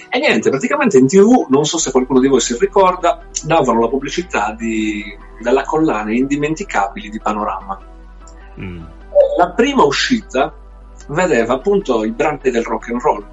E 0.09 0.19
niente, 0.19 0.49
praticamente 0.49 0.97
in 0.97 1.07
tv, 1.07 1.47
non 1.51 1.65
so 1.65 1.77
se 1.77 1.91
qualcuno 1.91 2.21
di 2.21 2.29
voi 2.29 2.41
si 2.41 2.57
ricorda, 2.59 3.21
davano 3.45 3.81
la 3.81 3.89
pubblicità 3.89 4.55
di, 4.57 5.05
della 5.43 5.63
collana 5.63 6.11
Indimenticabili 6.13 7.11
di 7.11 7.21
Panorama. 7.21 7.79
Mm. 8.59 8.83
La 9.37 9.51
prima 9.51 9.85
uscita 9.85 10.55
vedeva 11.09 11.55
appunto 11.55 12.03
i 12.05 12.13
brani 12.13 12.39
del 12.51 12.65
rock 12.65 12.89
and 12.89 13.01
roll. 13.03 13.27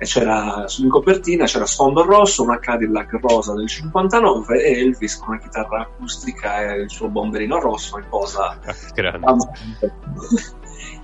E 0.00 0.04
c'era 0.04 0.64
in 0.78 0.88
copertina 0.88 1.44
c'era 1.44 1.66
sfondo 1.66 2.04
rosso, 2.04 2.42
una 2.42 2.58
Cadillac 2.58 3.18
rosa 3.20 3.52
del 3.54 3.66
59 3.68 4.62
e 4.62 4.80
Elvis 4.80 5.18
con 5.18 5.30
una 5.30 5.38
chitarra 5.38 5.82
acustica 5.82 6.62
e 6.62 6.82
il 6.82 6.90
suo 6.90 7.08
bomberino 7.08 7.58
rosso 7.60 7.98
in 7.98 8.04
posa 8.08 8.56
Grande. 8.94 9.26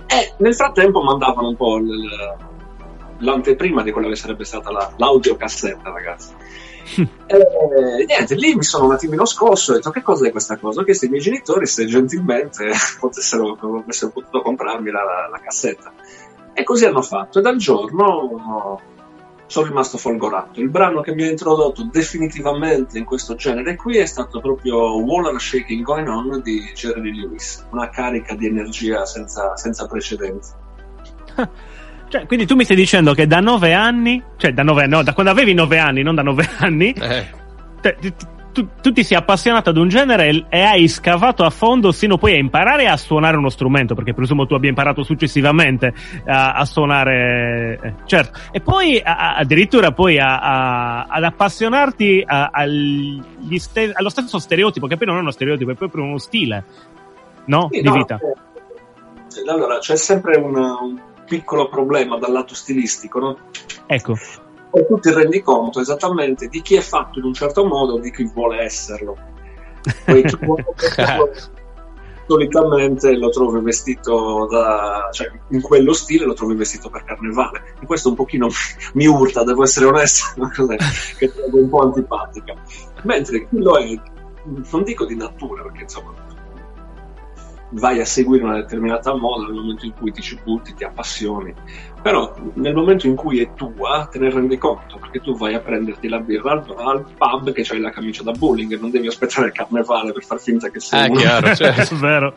e 0.07 0.33
nel 0.37 0.55
frattempo 0.55 1.01
mandavano 1.01 1.49
un 1.49 1.55
po' 1.57 1.75
il- 1.77 2.53
l'anteprima 3.19 3.83
di 3.83 3.91
quella 3.91 4.07
che 4.07 4.15
sarebbe 4.15 4.43
stata 4.43 4.71
la, 4.71 4.91
l'audiocassetta, 4.97 5.91
ragazzi. 5.91 6.33
e 7.25 8.05
niente, 8.05 8.35
lì 8.35 8.55
mi 8.55 8.63
sono 8.63 8.85
un 8.85 8.93
attimino 8.93 9.25
scosso 9.25 9.71
e 9.71 9.73
ho 9.73 9.77
detto 9.77 9.89
che 9.89 10.01
cos'è 10.01 10.31
questa 10.31 10.57
cosa? 10.57 10.81
Ho 10.81 10.83
chiesto 10.83 11.05
ai 11.05 11.11
miei 11.11 11.23
genitori 11.23 11.65
se 11.65 11.85
gentilmente 11.85 12.71
potessero, 12.99 13.57
avessero 13.81 14.11
potuto 14.11 14.41
comprarmi 14.41 14.91
la, 14.91 15.03
la- 15.03 15.29
la 15.31 15.39
cassetta. 15.39 15.93
E 16.53 16.63
così 16.63 16.85
hanno 16.85 17.01
fatto. 17.01 17.39
E 17.39 17.41
dal 17.41 17.57
giorno 17.57 18.79
sono 19.47 19.67
rimasto 19.67 19.97
folgorato. 19.97 20.59
Il 20.59 20.69
brano 20.69 21.01
che 21.01 21.13
mi 21.13 21.23
ha 21.23 21.29
introdotto 21.29 21.87
definitivamente 21.91 22.97
in 22.97 23.05
questo 23.05 23.35
genere 23.35 23.75
qui 23.75 23.97
è 23.97 24.05
stato 24.05 24.39
proprio 24.39 25.01
Wall 25.03 25.25
Are 25.25 25.39
Shaking 25.39 25.83
Going 25.83 26.07
On 26.07 26.41
di 26.41 26.71
Jerry 26.73 27.13
Lewis, 27.13 27.65
una 27.71 27.89
carica 27.89 28.35
di 28.35 28.47
energia 28.47 29.05
senza, 29.05 29.55
senza 29.55 29.85
precedenti. 29.85 30.47
Cioè, 32.15 32.27
quindi 32.27 32.45
tu 32.45 32.55
mi 32.55 32.63
stai 32.63 32.77
dicendo 32.77 33.13
che 33.13 33.27
da 33.27 33.41
nove 33.41 33.73
anni, 33.73 34.23
cioè 34.37 34.53
da 34.53 34.63
nove 34.63 34.87
no, 34.87 35.03
da 35.03 35.13
quando 35.13 35.31
avevi 35.33 35.53
nove 35.53 35.79
anni, 35.79 36.01
non 36.01 36.15
da 36.15 36.21
nove 36.21 36.47
anni, 36.59 36.93
Eh, 36.93 37.25
te- 37.81 37.97
ti- 37.99 38.13
tu, 38.53 38.65
tu 38.81 38.93
ti 38.93 39.03
sei 39.03 39.17
appassionato 39.17 39.69
ad 39.71 39.75
un 39.75 39.89
genere 39.89 40.45
e- 40.47 40.61
hai 40.61 40.87
scavato 40.87 41.43
a 41.43 41.49
fondo 41.49 41.91
sino 41.91 42.17
poi 42.17 42.35
a 42.35 42.37
imparare 42.37 42.87
a 42.87 42.95
suonare 42.95 43.35
uno 43.35 43.49
strumento, 43.49 43.95
perché 43.95 44.13
presumo 44.13 44.45
tu 44.45 44.53
abbia 44.53 44.69
imparato 44.69 45.03
successivamente 45.03 45.93
a, 46.25 46.53
a 46.53 46.63
suonare, 46.63 47.79
eh, 47.83 47.93
certo, 48.05 48.39
e 48.53 48.61
poi 48.61 49.01
a- 49.03 49.35
addirittura 49.35 49.91
poi 49.91 50.17
a- 50.19 50.39
a- 50.39 51.01
ad 51.09 51.23
appassionarti 51.25 52.23
ste- 53.57 53.91
allo 53.93 54.09
stesso 54.09 54.39
stereotipo, 54.39 54.87
che 54.87 54.95
poi 54.95 55.07
non 55.07 55.17
è 55.17 55.19
uno 55.19 55.31
stereotipo, 55.31 55.71
è 55.71 55.75
proprio 55.75 56.05
uno 56.05 56.17
stile, 56.17 56.63
no? 57.47 57.67
Sì, 57.69 57.81
Di 57.81 57.87
no, 57.89 57.93
vita. 57.93 58.17
eh, 58.21 59.49
Allora, 59.49 59.79
c'è 59.79 59.97
sempre 59.97 60.37
un, 60.37 60.55
un 60.55 60.99
piccolo 61.25 61.69
problema 61.69 62.17
dal 62.17 62.31
lato 62.31 62.55
stilistico, 62.55 63.19
no? 63.19 63.37
Ecco. 63.85 64.13
E 64.73 64.85
tu 64.87 64.99
ti 64.99 65.11
rendi 65.11 65.41
conto 65.41 65.79
esattamente 65.79 66.47
di 66.47 66.61
chi 66.61 66.75
è 66.75 66.81
fatto 66.81 67.19
in 67.19 67.25
un 67.25 67.33
certo 67.33 67.65
modo 67.65 67.97
e 67.97 68.01
di 68.01 68.11
chi 68.11 68.23
vuole 68.25 68.61
esserlo. 68.61 69.17
Poi 70.05 70.23
chi 70.23 70.37
vuole 70.41 70.65
esserlo 70.75 71.53
solitamente 72.27 73.15
lo 73.17 73.29
trovi 73.29 73.61
vestito 73.61 74.47
da, 74.49 75.09
cioè 75.11 75.31
in 75.49 75.61
quello 75.61 75.93
stile 75.93 76.25
lo 76.25 76.33
trovi 76.33 76.55
vestito 76.55 76.89
per 76.89 77.03
carnevale. 77.03 77.75
E 77.79 77.85
questo 77.85 78.09
un 78.09 78.15
pochino 78.15 78.49
mi 78.93 79.05
urta, 79.05 79.43
devo 79.43 79.63
essere 79.63 79.85
onesto, 79.85 80.49
che 81.17 81.31
trovo 81.33 81.57
un 81.57 81.69
po' 81.69 81.81
antipatica. 81.81 82.53
Mentre 83.03 83.47
chi 83.47 83.59
lo 83.59 83.77
è, 83.77 83.99
non 84.43 84.83
dico 84.83 85.05
di 85.05 85.15
natura, 85.15 85.63
perché 85.63 85.83
insomma 85.83 86.13
vai 87.69 87.99
a 87.99 88.05
seguire 88.05 88.43
una 88.43 88.55
determinata 88.55 89.15
moda 89.15 89.45
nel 89.45 89.55
momento 89.55 89.85
in 89.85 89.93
cui 89.97 90.11
ti 90.11 90.21
ci 90.21 90.39
butti, 90.43 90.73
ti 90.75 90.83
appassioni, 90.83 91.53
però 92.01 92.33
nel 92.53 92.73
momento 92.75 93.07
in 93.07 93.15
cui 93.15 93.39
è 93.41 93.53
tua 93.55 94.07
te 94.11 94.19
ne 94.19 94.29
rendi 94.29 94.57
conto, 94.57 94.97
perché 94.97 95.19
tu 95.19 95.35
vai 95.35 95.55
a 95.55 95.59
prenderti 95.59 96.07
la 96.07 96.19
birra 96.19 96.51
al, 96.51 96.63
al 96.77 97.05
pub 97.17 97.51
che 97.51 97.63
c'hai 97.63 97.79
la 97.81 97.89
camicia 97.89 98.23
da 98.23 98.31
bowling, 98.31 98.79
non 98.79 98.91
devi 98.91 99.07
aspettare 99.07 99.47
il 99.47 99.53
carnevale 99.53 100.11
per 100.11 100.23
far 100.23 100.39
finta 100.39 100.69
che 100.69 100.79
sei 100.79 101.01
Ah, 101.01 101.05
uno. 101.09 101.19
chiaro, 101.19 101.53
cioè. 101.55 101.73
È 101.73 101.95
vero. 101.95 102.33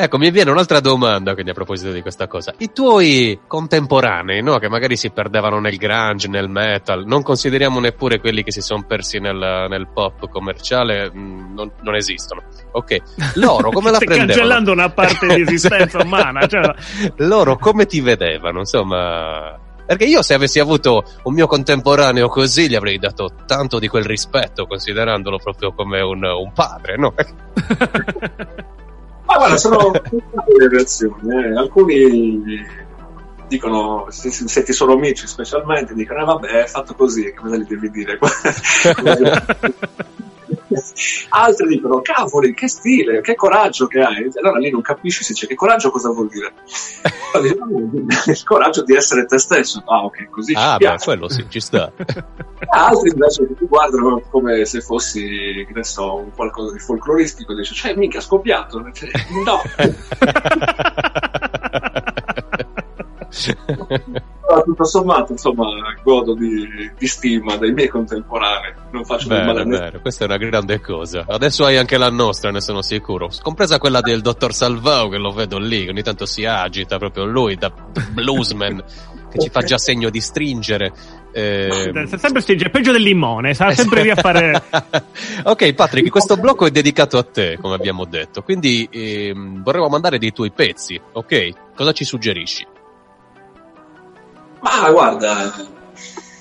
Ecco, 0.00 0.16
mi 0.16 0.30
viene 0.30 0.52
un'altra 0.52 0.78
domanda 0.78 1.32
quindi 1.32 1.50
a 1.50 1.54
proposito 1.54 1.90
di 1.90 2.02
questa 2.02 2.28
cosa. 2.28 2.54
I 2.58 2.70
tuoi 2.72 3.40
contemporanei, 3.48 4.40
no, 4.44 4.58
che 4.58 4.68
magari 4.68 4.96
si 4.96 5.10
perdevano 5.10 5.58
nel 5.58 5.76
grunge, 5.76 6.28
nel 6.28 6.48
metal, 6.48 7.04
non 7.04 7.24
consideriamo 7.24 7.80
neppure 7.80 8.20
quelli 8.20 8.44
che 8.44 8.52
si 8.52 8.60
sono 8.60 8.84
persi 8.86 9.18
nel, 9.18 9.66
nel 9.68 9.88
pop 9.92 10.28
commerciale, 10.28 11.10
mh, 11.12 11.52
non, 11.52 11.72
non 11.80 11.96
esistono. 11.96 12.44
Ok, 12.70 12.96
loro 13.34 13.72
come 13.72 13.90
la 13.90 13.96
Stai 13.96 14.06
prendevano? 14.06 14.38
cancellando 14.38 14.70
una 14.70 14.88
parte 14.88 15.34
di 15.34 15.40
esistenza 15.42 15.98
umana, 16.00 16.46
cioè- 16.46 16.72
loro 17.16 17.56
come 17.56 17.86
ti 17.86 18.00
vedevano, 18.00 18.60
insomma... 18.60 19.58
Perché 19.84 20.04
io 20.04 20.22
se 20.22 20.34
avessi 20.34 20.60
avuto 20.60 21.02
un 21.24 21.34
mio 21.34 21.48
contemporaneo 21.48 22.28
così 22.28 22.68
gli 22.68 22.74
avrei 22.76 22.98
dato 22.98 23.30
tanto 23.46 23.80
di 23.80 23.88
quel 23.88 24.04
rispetto, 24.04 24.66
considerandolo 24.66 25.38
proprio 25.38 25.72
come 25.72 26.00
un, 26.02 26.22
un 26.22 26.52
padre, 26.52 26.96
no? 26.98 27.14
Ma 29.28 29.36
guarda, 29.36 29.56
sono 29.58 29.92
le 30.58 30.68
reazioni. 30.68 31.44
eh. 31.44 31.56
Alcuni 31.56 32.42
dicono, 33.46 34.06
se, 34.08 34.30
se- 34.30 34.48
se 34.48 34.62
ti 34.62 34.72
sono 34.72 34.94
amici 34.94 35.26
specialmente, 35.26 35.92
dicono, 35.94 36.22
eh, 36.22 36.24
vabbè, 36.24 36.48
è 36.62 36.66
fatto 36.66 36.94
così, 36.94 37.32
cosa 37.34 37.56
gli 37.56 37.66
devi 37.66 37.90
dire? 37.90 38.18
Altri 41.30 41.66
dicono, 41.68 42.00
cavoli, 42.00 42.54
che 42.54 42.68
stile, 42.68 43.20
che 43.20 43.34
coraggio 43.34 43.86
che 43.86 44.00
hai. 44.00 44.30
Allora 44.40 44.58
lì 44.58 44.70
non 44.70 44.80
capisci 44.80 45.22
se 45.24 45.34
c'è 45.34 45.46
che 45.46 45.54
coraggio 45.54 45.90
cosa 45.90 46.10
vuol 46.10 46.28
dire. 46.28 46.52
Allora, 47.34 47.66
dici, 47.90 48.04
"No, 48.04 48.32
Il 48.32 48.44
coraggio 48.44 48.82
di 48.84 48.94
essere 48.96 49.26
te 49.26 49.38
stesso. 49.38 49.82
Ah, 49.86 50.04
ok, 50.04 50.30
così 50.30 50.54
ci 50.54 50.58
Ah, 50.60 50.72
beh, 50.72 50.78
piace. 50.86 51.04
quello 51.04 51.28
sì, 51.28 51.44
ci 51.48 51.60
sta. 51.60 51.92
Altri 52.70 53.10
invece 53.10 53.46
ti 53.54 53.66
guardano 53.66 54.22
come 54.30 54.64
se 54.64 54.80
fossi, 54.80 55.20
che 55.66 55.72
ne 55.74 55.84
so, 55.84 56.16
un 56.16 56.32
qualcosa 56.34 56.72
di 56.72 56.78
folcloristico 56.78 57.52
e 57.52 57.56
dici, 57.56 57.74
cioè, 57.74 57.94
mica 57.96 58.20
scoppiato. 58.20 58.82
Cioè, 58.92 59.10
No, 59.44 59.60
tutto 64.64 64.84
sommato, 64.84 65.32
insomma, 65.32 65.66
godo 66.02 66.34
di, 66.34 66.66
di 66.96 67.06
stima 67.06 67.56
dei 67.56 67.72
miei 67.72 67.88
contemporanei. 67.88 68.72
Non 68.90 69.04
faccio 69.04 69.28
del 69.28 69.44
male 69.44 69.50
a 69.60 69.64
Bene, 69.64 69.68
nessuno. 69.70 69.86
bene, 69.90 70.00
questa 70.00 70.24
è 70.24 70.26
una 70.28 70.36
grande 70.36 70.80
cosa. 70.80 71.24
Adesso 71.28 71.64
hai 71.64 71.76
anche 71.76 71.96
la 71.98 72.10
nostra, 72.10 72.50
ne 72.50 72.60
sono 72.60 72.82
sicuro. 72.82 73.28
Compresa 73.42 73.78
quella 73.78 74.00
del 74.00 74.20
dottor 74.22 74.52
Salvao, 74.54 75.08
che 75.08 75.18
lo 75.18 75.30
vedo 75.30 75.58
lì, 75.58 75.84
che 75.84 75.90
ogni 75.90 76.02
tanto 76.02 76.26
si 76.26 76.44
agita, 76.44 76.98
proprio 76.98 77.24
lui, 77.24 77.56
da 77.56 77.70
bluesman, 78.12 78.82
che 79.30 79.38
ci 79.38 79.50
fa 79.50 79.60
già 79.60 79.78
segno 79.78 80.08
di 80.10 80.20
stringere. 80.20 80.92
Eh, 81.30 82.08
sempre 82.16 82.40
stringe, 82.40 82.66
è 82.66 82.70
peggio 82.70 82.90
del 82.90 83.02
limone, 83.02 83.52
sa 83.54 83.70
sempre 83.72 84.02
lì 84.02 84.10
a 84.10 84.16
fare... 84.16 84.62
ok, 85.44 85.72
Patrick, 85.74 86.10
questo 86.10 86.36
blocco 86.36 86.64
è 86.66 86.70
dedicato 86.70 87.18
a 87.18 87.22
te, 87.22 87.58
come 87.60 87.74
abbiamo 87.74 88.06
detto. 88.06 88.42
Quindi 88.42 88.88
ehm, 88.90 89.62
vorremmo 89.62 89.88
mandare 89.88 90.18
dei 90.18 90.32
tuoi 90.32 90.50
pezzi, 90.50 90.98
ok? 91.12 91.74
Cosa 91.76 91.92
ci 91.92 92.04
suggerisci? 92.04 92.66
Ma 94.60 94.90
guarda, 94.90 95.52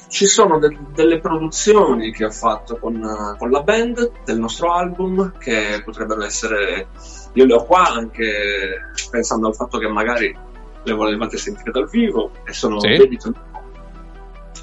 ci 0.08 0.26
sono 0.26 0.58
del- 0.60 0.78
delle 0.94 1.20
produzioni 1.20 2.12
che 2.12 2.26
ho 2.26 2.32
fatto 2.32 2.78
con, 2.78 3.36
con 3.38 3.50
la 3.52 3.62
band 3.62 4.12
del 4.26 4.40
nostro 4.40 4.72
album 4.74 5.38
che 5.38 5.82
potrebbero 5.84 6.24
essere. 6.24 6.88
Io 7.34 7.46
le 7.46 7.54
ho 7.54 7.64
qua 7.66 7.88
anche 7.88 8.82
pensando 9.12 9.48
al 9.48 9.56
fatto 9.56 9.78
che 9.78 9.88
magari 9.88 10.36
le 10.84 10.94
volevate 10.94 11.38
sentire 11.38 11.72
dal 11.72 11.88
vivo 11.90 12.32
e 12.46 12.54
sono 12.54 12.80
Sì. 12.80 12.96
Baby, 12.98 13.18
Tonight, 13.18 13.42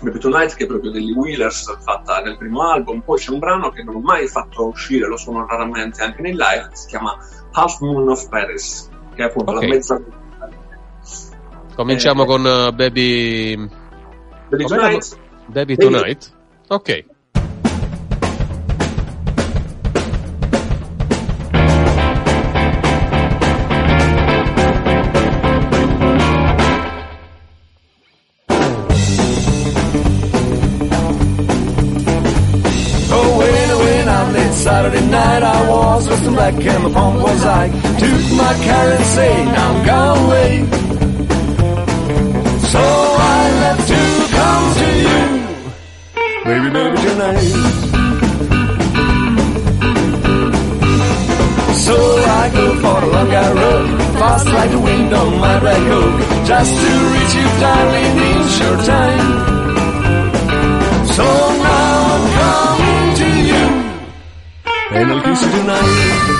Baby 0.01 0.19
Tonight 0.19 0.55
che 0.57 0.64
è 0.64 0.67
proprio 0.67 0.90
degli 0.90 1.12
Wheelers 1.12 1.79
fatta 1.83 2.21
nel 2.23 2.37
primo 2.37 2.62
album. 2.69 3.01
Poi 3.03 3.19
c'è 3.19 3.31
un 3.31 3.38
brano 3.38 3.71
che 3.71 3.83
non 3.85 3.97
ho 3.97 4.01
mai 4.01 4.27
fatto 4.27 4.67
uscire, 4.67 5.07
lo 5.07 5.17
suono 5.17 5.47
raramente 5.47 6.03
anche 6.03 6.23
nei 6.23 6.33
live, 6.33 6.71
si 6.73 6.88
chiama 6.88 7.17
Half 7.53 7.79
Moon 7.81 8.09
of 8.09 8.29
Paris, 8.29 8.88
che 9.14 9.23
è 9.23 9.27
appunto 9.27 9.53
Ok. 9.53 9.61
la 9.61 9.67
mezza. 9.69 10.01
Cominciamo 11.75 12.23
Eh, 12.23 12.27
con 12.27 12.47
eh, 12.47 12.73
Baby... 12.73 13.57
Baby 14.49 14.65
Com'era? 14.65 14.89
Tonight. 14.89 15.17
Baby 15.49 15.77
Baby- 15.77 15.77
Tonight? 15.77 16.33
Ok. 16.69 17.05
Oh, 33.17 33.39
when, 33.39 33.69
when 33.85 34.09
on 34.09 34.33
that 34.33 34.53
Saturday 34.55 35.07
night 35.09 35.43
I 35.43 35.69
was 35.69 36.07
dressed 36.07 36.25
in 36.27 36.33
black 36.35 36.55
and 36.55 36.85
the 36.85 36.91
pump 36.91 37.23
was 37.23 37.45
like 37.45 37.73
Took 37.73 38.25
my 38.37 38.53
car 38.67 38.87
and 38.97 39.05
say, 39.05 39.45
now 39.45 39.71
go 39.85 40.01
away 40.27 40.51
So 42.75 42.81
I 42.81 43.43
left 43.63 43.85
to 43.93 44.01
come 44.37 44.67
to 44.81 44.89
you 45.07 45.23
Baby, 46.49 46.69
baby, 46.77 46.97
tonight 47.07 47.51
So 51.87 51.97
I 52.41 52.45
go 52.59 52.67
for 52.83 52.99
the 53.03 53.09
long 53.15 53.31
road 53.61 53.87
Fast 54.19 54.47
like 54.47 54.71
the 54.73 54.81
wind 54.81 55.15
on 55.15 55.39
my 55.39 55.57
black 55.61 55.87
oak 55.99 56.47
Just 56.51 56.73
to 56.83 56.91
reach 57.15 57.35
you, 57.39 57.47
darling, 57.63 58.17
in 58.29 58.41
short 58.59 58.81
time 58.85 59.55
so 61.15 61.23
now 61.23 61.95
I'm 62.13 62.25
coming 62.39 63.17
to 63.21 63.29
you, 63.51 63.65
and 64.99 65.13
I'll 65.13 65.23
kiss 65.23 65.43
you 65.45 65.51
tonight. 65.53 66.34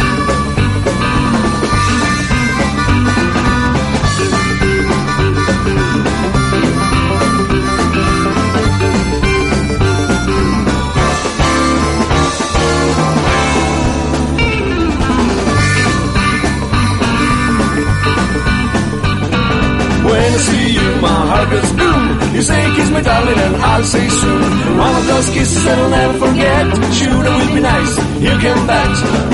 Heart 21.35 21.51
boom. 21.79 22.03
You 22.35 22.42
say 22.42 22.61
kiss 22.77 22.90
me, 22.90 23.01
darling, 23.03 23.38
and 23.47 23.57
I'll 23.57 23.85
say 23.85 24.09
soon. 24.09 24.42
One 24.79 24.94
of 25.01 25.07
those 25.07 25.29
kisses 25.31 25.64
that 25.64 25.79
I'll 25.79 25.90
never 25.90 26.18
forget. 26.25 26.64
Sure, 26.99 27.25
it 27.29 27.35
will 27.38 27.55
be 27.55 27.61
nice. 27.61 27.92
You 28.27 28.35
can 28.44 28.59
bet. 28.66 28.92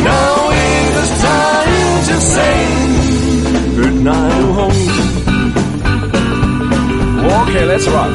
Now 0.08 0.50
is 0.64 0.88
the 0.98 1.06
time 1.28 2.00
to 2.08 2.16
say 2.34 2.56
good 3.78 3.96
night, 4.10 4.40
oh 4.44 4.52
home. 4.58 4.78
Okay, 7.42 7.64
let's 7.64 7.86
rock. 7.88 8.12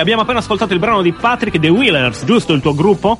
Abbiamo 0.00 0.22
appena 0.22 0.38
ascoltato 0.38 0.72
il 0.72 0.78
brano 0.78 1.02
di 1.02 1.12
Patrick 1.12 1.58
The 1.58 1.68
Wheelers, 1.68 2.24
giusto 2.24 2.52
il 2.52 2.60
tuo 2.60 2.74
gruppo? 2.74 3.18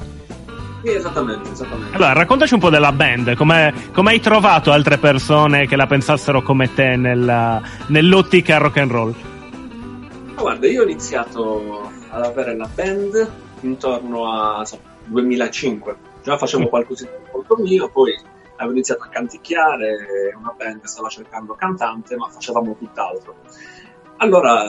Sì, 0.83 0.95
esattamente, 0.95 1.51
esattamente. 1.51 1.95
Allora, 1.95 2.13
raccontaci 2.13 2.55
un 2.55 2.61
po' 2.61 2.71
della 2.71 2.93
band, 2.93 3.35
come 3.35 3.73
hai 3.95 4.21
trovato 4.21 4.73
altre 4.73 4.97
persone 4.99 5.67
che 5.67 5.77
la 5.77 5.87
pensassero 5.87 6.43
come 6.43 6.73
te 6.73 6.97
nella- 6.97 7.61
nell'ottica 7.89 8.57
rock 8.57 8.77
and 8.79 8.91
roll? 8.91 9.15
Ma 10.35 10.41
guarda, 10.41 10.67
io 10.67 10.81
ho 10.81 10.85
iniziato 10.85 11.91
ad 12.09 12.25
avere 12.25 12.57
la 12.57 12.69
band 12.75 13.31
intorno 13.61 14.33
a 14.33 14.65
so, 14.65 14.81
2005. 15.05 15.97
Già 16.23 16.39
facevo 16.39 16.69
qualcosina 16.69 17.11
di 17.11 17.31
molto 17.31 17.57
mio, 17.59 17.91
poi 17.91 18.19
avevo 18.57 18.73
iniziato 18.73 19.03
a 19.03 19.09
canticchiare, 19.09 20.33
una 20.39 20.55
band 20.57 20.85
stava 20.85 21.09
cercando 21.09 21.55
cantante, 21.55 22.17
ma 22.17 22.29
facevamo 22.29 22.75
tutt'altro. 22.79 23.37
Allora 24.23 24.65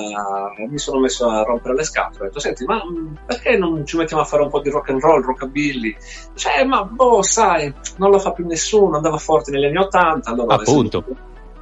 mi 0.57 0.77
sono 0.77 1.01
messo 1.01 1.27
a 1.27 1.43
rompere 1.43 1.75
le 1.75 1.83
scatole, 1.83 2.23
ho 2.23 2.27
detto, 2.27 2.39
senti, 2.39 2.63
ma 2.63 2.77
mh, 2.77 3.19
perché 3.25 3.57
non 3.57 3.85
ci 3.85 3.97
mettiamo 3.97 4.23
a 4.23 4.25
fare 4.25 4.43
un 4.43 4.49
po' 4.49 4.61
di 4.61 4.69
rock 4.69 4.91
and 4.91 5.01
roll, 5.01 5.21
rockabilly? 5.21 5.93
Cioè, 6.35 6.63
ma 6.63 6.85
boh, 6.85 7.21
sai, 7.21 7.73
non 7.97 8.11
lo 8.11 8.19
fa 8.19 8.31
più 8.31 8.45
nessuno, 8.45 8.95
andava 8.95 9.17
forte 9.17 9.51
negli 9.51 9.65
anni 9.65 9.77
Ottanta, 9.77 10.31
allora... 10.31 10.55
Appunto. 10.55 11.03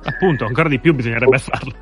Appunto, 0.04 0.46
ancora 0.46 0.70
di 0.70 0.80
più 0.80 0.94
bisognerebbe 0.94 1.40
farlo. 1.40 1.74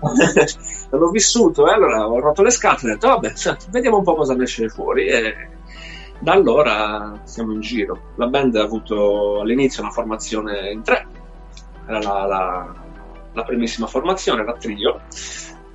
l'ho 0.90 1.10
vissuto 1.10 1.68
e 1.68 1.74
allora 1.74 2.08
ho 2.08 2.18
rotto 2.18 2.42
le 2.42 2.50
scatole 2.50 2.92
e 2.92 2.94
ho 2.94 2.98
detto 2.98 3.08
vabbè 3.08 3.34
cioè, 3.34 3.56
vediamo 3.70 3.98
un 3.98 4.02
po' 4.02 4.14
cosa 4.14 4.34
ne 4.34 4.44
esce 4.44 4.68
fuori 4.70 5.06
e 5.06 5.34
da 6.18 6.32
allora 6.32 7.20
siamo 7.24 7.52
in 7.52 7.60
giro 7.60 8.12
la 8.14 8.26
band 8.26 8.56
ha 8.56 8.62
avuto 8.62 9.40
all'inizio 9.40 9.82
una 9.82 9.92
formazione 9.92 10.70
in 10.70 10.82
tre 10.82 11.06
era 11.86 11.98
la, 12.00 12.26
la, 12.26 12.74
la 13.32 13.44
primissima 13.44 13.86
formazione 13.86 14.42
era 14.42 14.54
trio. 14.54 15.00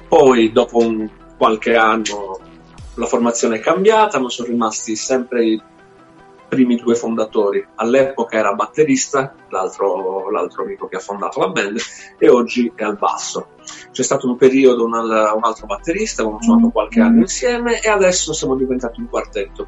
Poi 0.08 0.52
dopo 0.52 0.78
un, 0.78 1.10
qualche 1.38 1.76
anno 1.76 2.39
la 2.96 3.06
formazione 3.06 3.58
è 3.58 3.60
cambiata 3.60 4.20
ma 4.20 4.30
sono 4.30 4.48
rimasti 4.48 4.96
sempre 4.96 5.46
i 5.46 5.62
primi 6.48 6.76
due 6.76 6.96
fondatori. 6.96 7.65
All'epoca 7.76 8.38
era 8.38 8.54
batterista 8.54 9.34
l'altro, 9.50 10.30
l'altro 10.30 10.63
amico 10.63 10.88
che 10.88 10.98
ha 10.98 11.00
fondato 11.00 11.39
la 11.39 11.50
band 11.50 11.80
e 12.18 12.30
oggi 12.30 12.72
è 12.76 12.84
al 12.84 12.98
basso. 12.98 13.50
C'è 13.91 14.04
stato 14.04 14.28
un 14.28 14.38
periodo 14.38 14.86
un, 14.86 14.94
un 14.94 15.44
altro 15.44 15.65
batterista, 15.65 16.22
abbiamo 16.22 16.41
suonato 16.41 16.70
qualche 16.70 17.02
anno 17.02 17.22
insieme 17.22 17.82
e 17.82 17.89
adesso 17.89 18.32
siamo 18.34 18.56
diventati 18.56 19.00
un 19.00 19.10
quartetto. 19.10 19.68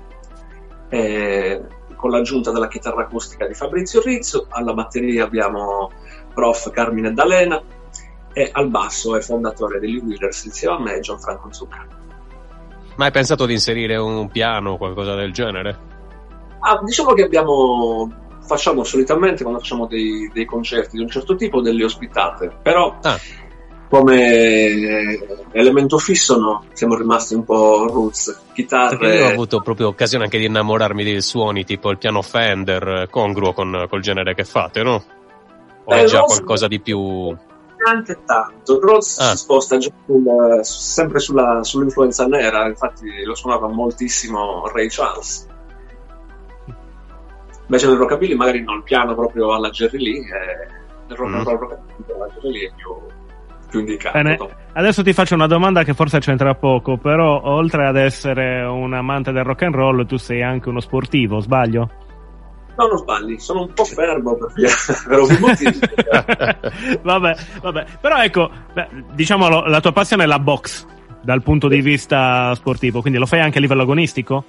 Eh, 0.89 1.61
con 1.95 2.11
l'aggiunta 2.11 2.51
della 2.51 2.67
chitarra 2.67 3.01
acustica 3.01 3.47
di 3.47 3.53
Fabrizio 3.53 4.01
Rizzo, 4.01 4.45
alla 4.49 4.73
batteria 4.73 5.23
abbiamo 5.23 5.91
prof 6.33 6.69
Carmine 6.69 7.11
D'Alena 7.11 7.61
e 8.37 8.49
al 8.51 8.69
basso 8.69 9.17
è 9.17 9.21
fondatore 9.21 9.79
degli 9.79 9.97
Wheelers 9.97 10.45
insieme 10.45 10.75
a 10.75 10.79
me 10.79 10.99
Gianfranco 10.99 11.51
Zucca. 11.51 11.87
Ma 12.95 13.05
hai 13.05 13.11
pensato 13.11 13.47
di 13.47 13.53
inserire 13.53 13.97
un 13.97 14.29
piano 14.29 14.73
o 14.73 14.77
qualcosa 14.77 15.15
del 15.15 15.33
genere? 15.33 15.79
Ah, 16.59 16.79
diciamo 16.83 17.13
che 17.13 17.23
abbiamo 17.23 18.11
facciamo 18.45 18.83
solitamente 18.83 19.41
quando 19.41 19.59
facciamo 19.59 19.87
dei, 19.87 20.29
dei, 20.31 20.45
concerti 20.45 20.97
di 20.97 21.01
un 21.01 21.09
certo 21.09 21.35
tipo 21.35 21.61
delle 21.61 21.83
ospitate, 21.83 22.59
però 22.61 22.99
ah 23.01 23.19
come 23.89 25.17
elemento 25.53 25.97
fisso 25.97 26.37
no, 26.37 26.65
siamo 26.73 26.95
rimasti 26.95 27.33
un 27.33 27.45
po' 27.45 27.87
roots, 27.87 28.47
chitarre. 28.53 28.97
Perché 28.97 29.15
io 29.15 29.25
ho 29.27 29.31
avuto 29.31 29.61
proprio 29.61 29.87
occasione 29.87 30.25
anche 30.25 30.37
di 30.37 30.45
innamorarmi 30.45 31.03
dei 31.03 31.21
suoni 31.21 31.63
tipo 31.63 31.89
il 31.89 31.97
piano 31.97 32.21
Fender, 32.21 33.07
congruo 33.09 33.53
con, 33.53 33.85
col 33.89 34.01
genere 34.01 34.33
che 34.33 34.43
fate, 34.43 34.83
no? 34.83 35.03
O 35.85 35.93
è 35.93 36.03
già 36.03 36.19
qualcosa 36.19 36.67
di 36.67 36.81
più... 36.81 37.35
Anche 37.85 38.17
tanto, 38.25 38.79
Rhodes 38.79 39.19
ah. 39.19 39.31
si 39.31 39.37
sposta 39.37 39.77
già 39.77 39.91
sul, 40.05 40.59
sempre 40.63 41.19
sulla, 41.19 41.63
sull'influenza 41.63 42.25
nera, 42.25 42.67
infatti 42.67 43.23
lo 43.23 43.35
suonava 43.35 43.67
moltissimo 43.67 44.67
Ray 44.73 44.87
Charles. 44.89 45.47
Invece 47.65 47.87
nel 47.87 47.97
rockabilly 47.97 48.35
magari 48.35 48.63
non 48.63 48.77
il 48.77 48.83
piano 48.83 49.13
proprio 49.13 49.53
alla 49.53 49.69
Jerry 49.69 49.99
Lee, 49.99 50.19
eh, 50.19 50.67
nel 51.07 51.17
rock 51.17 51.33
and 51.33 51.45
roll 51.45 51.55
mm. 51.55 51.59
rockabilly 51.59 52.13
alla 52.13 52.27
Jerry 52.33 52.51
Lee 52.51 52.67
è 52.67 52.71
più 52.75 53.15
più 53.69 53.79
indicato. 53.79 54.17
Bene, 54.17 54.37
adesso 54.73 55.03
ti 55.03 55.13
faccio 55.13 55.35
una 55.35 55.47
domanda 55.47 55.83
che 55.83 55.93
forse 55.93 56.19
c'entra 56.19 56.55
poco, 56.55 56.97
però 56.97 57.41
oltre 57.43 57.87
ad 57.87 57.97
essere 57.97 58.63
un 58.63 58.93
amante 58.93 59.31
del 59.31 59.43
rock 59.43 59.63
and 59.63 59.75
roll, 59.75 60.05
tu 60.05 60.17
sei 60.17 60.41
anche 60.41 60.69
uno 60.69 60.79
sportivo, 60.79 61.39
sbaglio? 61.39 61.89
No, 62.77 62.85
non 62.85 62.97
sbagli, 62.97 63.39
sono 63.39 63.61
un 63.61 63.73
po' 63.73 63.85
fermo 63.85 64.35
per, 64.35 65.19
ovvi 65.19 65.37
motivi. 65.41 65.79
vabbè, 67.01 67.35
vabbè, 67.61 67.85
però 67.99 68.21
ecco, 68.21 68.51
diciamo 69.13 69.65
la 69.65 69.81
tua 69.81 69.91
passione 69.91 70.23
è 70.23 70.27
la 70.27 70.39
box 70.39 70.85
dal 71.21 71.41
punto 71.41 71.67
di 71.67 71.81
vista 71.81 72.53
sportivo, 72.53 73.01
quindi 73.01 73.17
lo 73.17 73.25
fai 73.25 73.39
anche 73.39 73.57
a 73.57 73.61
livello 73.61 73.81
agonistico? 73.81 74.43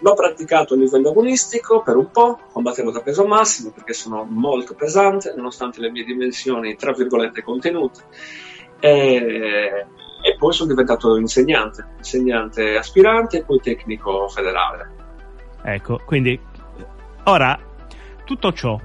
L'ho 0.00 0.14
praticato 0.14 0.74
a 0.74 0.76
livello 0.76 1.08
agonistico 1.08 1.82
per 1.82 1.96
un 1.96 2.10
po', 2.10 2.38
combattevo 2.52 2.92
da 2.92 3.00
peso 3.00 3.26
massimo 3.26 3.70
perché 3.70 3.94
sono 3.94 4.24
molto 4.28 4.74
pesante, 4.74 5.32
nonostante 5.34 5.80
le 5.80 5.90
mie 5.90 6.04
dimensioni, 6.04 6.76
tra 6.76 6.92
virgolette, 6.92 7.42
contenute. 7.42 8.02
E, 8.78 9.86
e 10.22 10.36
poi 10.38 10.52
sono 10.52 10.68
diventato 10.68 11.16
insegnante, 11.16 11.84
insegnante 11.96 12.76
aspirante 12.76 13.38
e 13.38 13.44
poi 13.44 13.58
tecnico 13.58 14.28
federale. 14.28 14.90
Ecco, 15.62 16.00
quindi 16.04 16.38
ora 17.28 17.58
tutto 18.24 18.52
ciò 18.52 18.78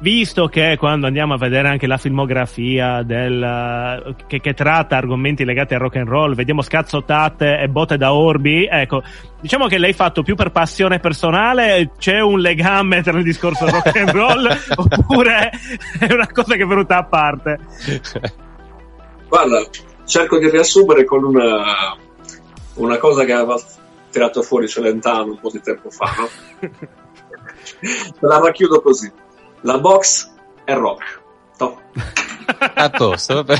visto 0.00 0.46
che 0.46 0.76
quando 0.78 1.06
andiamo 1.06 1.34
a 1.34 1.38
vedere 1.38 1.68
anche 1.68 1.86
la 1.86 1.96
filmografia 1.96 3.02
del, 3.02 4.14
che, 4.26 4.40
che, 4.40 4.54
tratta 4.54 4.96
argomenti 4.96 5.44
legati 5.44 5.74
al 5.74 5.80
rock 5.80 5.96
and 5.96 6.08
roll, 6.08 6.34
vediamo 6.34 6.62
scazzottate 6.62 7.58
e 7.58 7.68
botte 7.68 7.96
da 7.96 8.12
orbi, 8.12 8.66
ecco, 8.70 9.02
diciamo 9.40 9.66
che 9.66 9.78
l'hai 9.78 9.92
fatto 9.92 10.22
più 10.22 10.34
per 10.34 10.50
passione 10.50 11.00
personale, 11.00 11.92
c'è 11.98 12.20
un 12.20 12.38
legame 12.38 13.02
tra 13.02 13.16
il 13.18 13.24
discorso 13.24 13.66
rock 13.70 13.96
and 13.96 14.10
roll 14.10 14.48
oppure 14.76 15.50
è 15.98 16.12
una 16.12 16.28
cosa 16.28 16.54
che 16.54 16.62
è 16.62 16.66
venuta 16.66 16.98
a 16.98 17.04
parte? 17.04 17.58
Guarda, 19.28 19.62
cerco 20.04 20.38
di 20.38 20.48
riassumere 20.48 21.04
con 21.04 21.24
una, 21.24 21.96
una 22.74 22.98
cosa 22.98 23.24
che 23.24 23.32
aveva 23.32 23.60
tirato 24.10 24.42
fuori 24.42 24.68
Celentano 24.68 25.32
un 25.32 25.40
po' 25.40 25.50
di 25.50 25.60
tempo 25.60 25.90
fa, 25.90 26.14
no? 26.16 26.68
la 28.20 28.38
racchiudo 28.38 28.80
così 28.80 29.10
la 29.62 29.78
box 29.78 30.30
è 30.64 30.74
rock. 30.74 31.20
Top. 31.56 31.80
A 32.74 32.90
posto, 32.90 33.34
vabbè. 33.42 33.56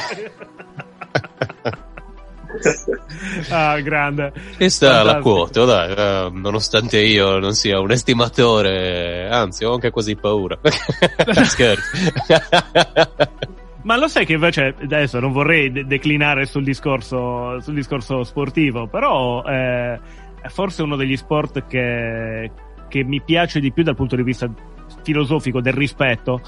ah, 3.50 3.80
grande. 3.80 4.32
Questa 4.56 5.00
è 5.00 5.04
la 5.04 5.18
quota, 5.18 5.64
dai, 5.64 5.92
eh, 5.92 6.30
nonostante 6.32 7.00
io 7.00 7.38
non 7.38 7.54
sia 7.54 7.80
un 7.80 7.90
estimatore, 7.90 9.28
anzi 9.28 9.64
ho 9.64 9.72
anche 9.72 9.90
quasi 9.90 10.14
paura. 10.14 10.58
Scherzo. 11.44 11.96
Ma 13.82 13.96
lo 13.96 14.06
sai 14.06 14.24
che 14.26 14.34
invece 14.34 14.74
adesso 14.80 15.18
non 15.18 15.32
vorrei 15.32 15.72
de- 15.72 15.86
declinare 15.86 16.46
sul 16.46 16.62
discorso, 16.62 17.60
sul 17.60 17.74
discorso 17.74 18.22
sportivo, 18.22 18.86
però 18.86 19.42
eh, 19.44 19.98
è 20.40 20.48
forse 20.48 20.82
uno 20.82 20.94
degli 20.94 21.16
sport 21.16 21.66
che, 21.66 22.50
che 22.88 23.04
mi 23.04 23.20
piace 23.20 23.60
di 23.60 23.72
più 23.72 23.82
dal 23.82 23.94
punto 23.94 24.16
di 24.16 24.22
vista 24.22 24.50
filosofico 25.02 25.60
del 25.60 25.74
rispetto, 25.74 26.40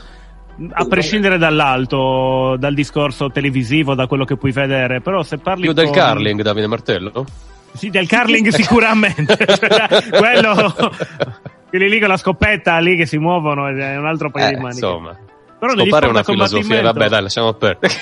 a 0.72 0.85
prescindere 0.85 1.38
dall'alto, 1.38 2.57
dal 2.59 2.74
discorso 2.74 3.31
televisivo, 3.31 3.94
da 3.94 4.07
quello 4.07 4.24
che 4.24 4.37
puoi 4.37 4.53
vedere, 4.53 5.00
però 5.00 5.22
se 5.22 5.38
parli 5.38 5.62
più 5.62 5.74
con... 5.74 5.85
del 5.85 5.92
curling, 5.92 6.42
Davide 6.42 6.66
Martello? 6.66 7.24
Sì, 7.72 7.88
del 7.90 8.09
curling 8.09 8.48
sicuramente. 8.53 9.37
cioè, 9.46 10.09
quello 10.11 10.74
quelli 11.70 11.88
lì 11.88 12.00
con 12.00 12.09
la 12.09 12.16
scoppetta 12.16 12.79
lì 12.79 12.96
che 12.96 13.07
si 13.07 13.16
muovono 13.16 13.68
è 13.68 13.96
un 13.96 14.07
altro 14.07 14.31
paio 14.31 14.48
eh, 14.48 14.55
di 14.55 14.61
maniche. 14.61 14.85
Insomma. 14.85 15.16
Però 15.61 15.75
negli 15.75 15.88
sport 15.88 16.09
una 16.09 16.23
filosofia, 16.23 16.83
vabbè, 16.83 17.09
dai, 17.09 17.23
lasciamo 17.23 17.53
perdere. 17.53 17.94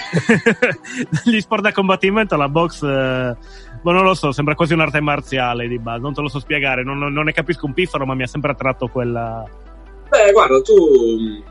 negli 1.25 1.41
sport 1.41 1.63
da 1.63 1.73
combattimento 1.73 2.37
la 2.37 2.49
box 2.49 2.83
eh, 2.83 3.37
boh, 3.83 3.91
non 3.91 4.05
lo 4.05 4.15
so, 4.15 4.33
sembra 4.33 4.55
quasi 4.55 4.73
un'arte 4.73 5.01
marziale 5.01 5.69
di 5.69 5.79
base, 5.79 6.01
non 6.01 6.15
te 6.15 6.21
lo 6.21 6.29
so 6.29 6.39
spiegare, 6.39 6.83
non, 6.85 6.99
non 6.99 7.25
ne 7.25 7.33
capisco 7.33 7.67
un 7.67 7.75
piffero, 7.75 8.07
ma 8.07 8.15
mi 8.15 8.23
ha 8.23 8.29
sempre 8.29 8.53
attratto 8.53 8.87
quella 8.87 9.45
Beh, 10.09 10.33
guarda, 10.33 10.63
tu 10.63 11.43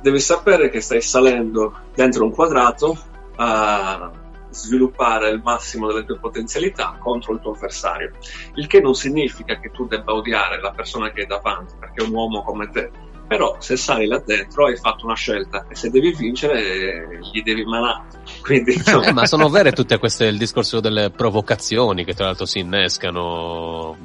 devi 0.00 0.20
sapere 0.20 0.70
che 0.70 0.80
stai 0.80 1.02
salendo 1.02 1.74
dentro 1.94 2.24
un 2.24 2.30
quadrato 2.30 2.96
a 3.36 4.10
sviluppare 4.48 5.28
il 5.28 5.42
massimo 5.44 5.86
delle 5.88 6.06
tue 6.06 6.18
potenzialità 6.18 6.96
contro 6.98 7.34
il 7.34 7.40
tuo 7.40 7.52
avversario. 7.52 8.12
Il 8.54 8.66
che 8.66 8.80
non 8.80 8.94
significa 8.94 9.60
che 9.60 9.70
tu 9.70 9.86
debba 9.86 10.14
odiare 10.14 10.60
la 10.62 10.70
persona 10.70 11.10
che 11.10 11.22
è 11.22 11.26
davanti, 11.26 11.74
perché 11.78 12.02
è 12.02 12.06
un 12.06 12.14
uomo 12.14 12.42
come 12.42 12.70
te. 12.70 12.90
Però 13.26 13.56
se 13.58 13.76
sali 13.76 14.06
là 14.06 14.22
dentro 14.24 14.66
hai 14.66 14.76
fatto 14.76 15.04
una 15.04 15.16
scelta 15.16 15.66
e 15.68 15.74
se 15.74 15.90
devi 15.90 16.12
vincere 16.12 17.18
gli 17.32 17.42
devi 17.42 17.64
manare. 17.64 18.04
Quindi, 18.42 18.72
eh, 18.72 19.12
ma 19.12 19.26
sono 19.26 19.48
vere 19.48 19.72
tutte 19.72 19.98
queste, 19.98 20.26
il 20.26 20.38
discorso 20.38 20.80
delle 20.80 21.10
provocazioni 21.10 22.04
che 22.04 22.14
tra 22.14 22.26
l'altro 22.26 22.46
si 22.46 22.60
innescano 22.60 23.96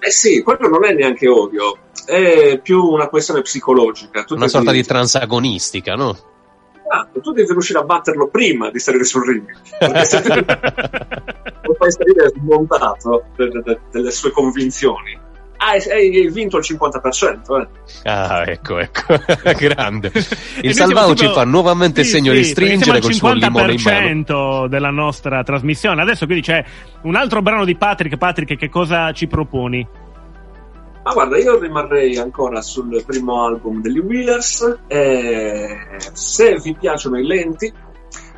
eh 0.00 0.10
sì, 0.10 0.42
quello 0.42 0.68
non 0.68 0.84
è 0.84 0.92
neanche 0.92 1.28
odio, 1.28 1.76
è 2.06 2.60
più 2.62 2.82
una 2.82 3.08
questione 3.08 3.42
psicologica. 3.42 4.24
Tu 4.24 4.34
una 4.34 4.48
sorta 4.48 4.70
di 4.70 4.84
transagonistica, 4.84 5.94
no? 5.94 6.16
Esatto, 6.90 7.20
tu 7.20 7.32
devi 7.32 7.50
riuscire 7.50 7.80
a 7.80 7.82
batterlo 7.82 8.28
prima 8.28 8.70
di 8.70 8.78
salire 8.78 9.04
sul 9.04 9.26
ring. 9.26 9.44
Perché 9.78 10.04
se 10.04 10.22
lo 10.24 11.74
fai 11.74 11.90
salire 11.90 12.32
smontato 12.36 13.24
delle 13.90 14.10
sue 14.10 14.30
convinzioni, 14.30 15.18
Ah, 15.60 15.72
hai, 15.72 15.90
hai 15.90 16.30
vinto 16.30 16.58
il 16.58 16.64
50%, 16.64 17.60
eh. 17.60 17.68
Ah, 18.04 18.44
ecco, 18.46 18.78
ecco, 18.78 19.02
grande. 19.58 20.12
E 20.14 20.24
Il 20.60 20.74
Salvao 20.74 21.14
ci 21.14 21.26
fa 21.26 21.44
nuovamente 21.44 22.00
il 22.00 22.06
Sì, 22.06 22.12
segno 22.12 22.32
sì, 22.32 22.38
di 22.38 22.44
stringere 22.44 23.00
col 23.00 23.12
suo 23.12 23.32
limone 23.32 23.72
in 23.72 23.82
mano. 23.82 24.06
50% 24.06 24.66
della 24.68 24.90
nostra 24.90 25.42
trasmissione. 25.42 26.00
Adesso 26.00 26.26
quindi 26.26 26.44
c'è 26.44 26.64
un 27.02 27.16
altro 27.16 27.42
brano 27.42 27.64
di 27.64 27.76
Patrick. 27.76 28.16
Patrick, 28.16 28.56
che 28.56 28.68
cosa 28.68 29.10
ci 29.12 29.26
proponi? 29.26 29.86
Ma 31.02 31.12
guarda, 31.12 31.38
io 31.38 31.58
rimarrei 31.58 32.16
ancora 32.18 32.60
sul 32.60 33.02
primo 33.04 33.44
album 33.44 33.80
degli 33.80 33.98
Wheelers. 33.98 34.80
E 34.86 35.76
se 36.12 36.56
vi 36.62 36.76
piacciono 36.78 37.18
i 37.18 37.26
lenti, 37.26 37.72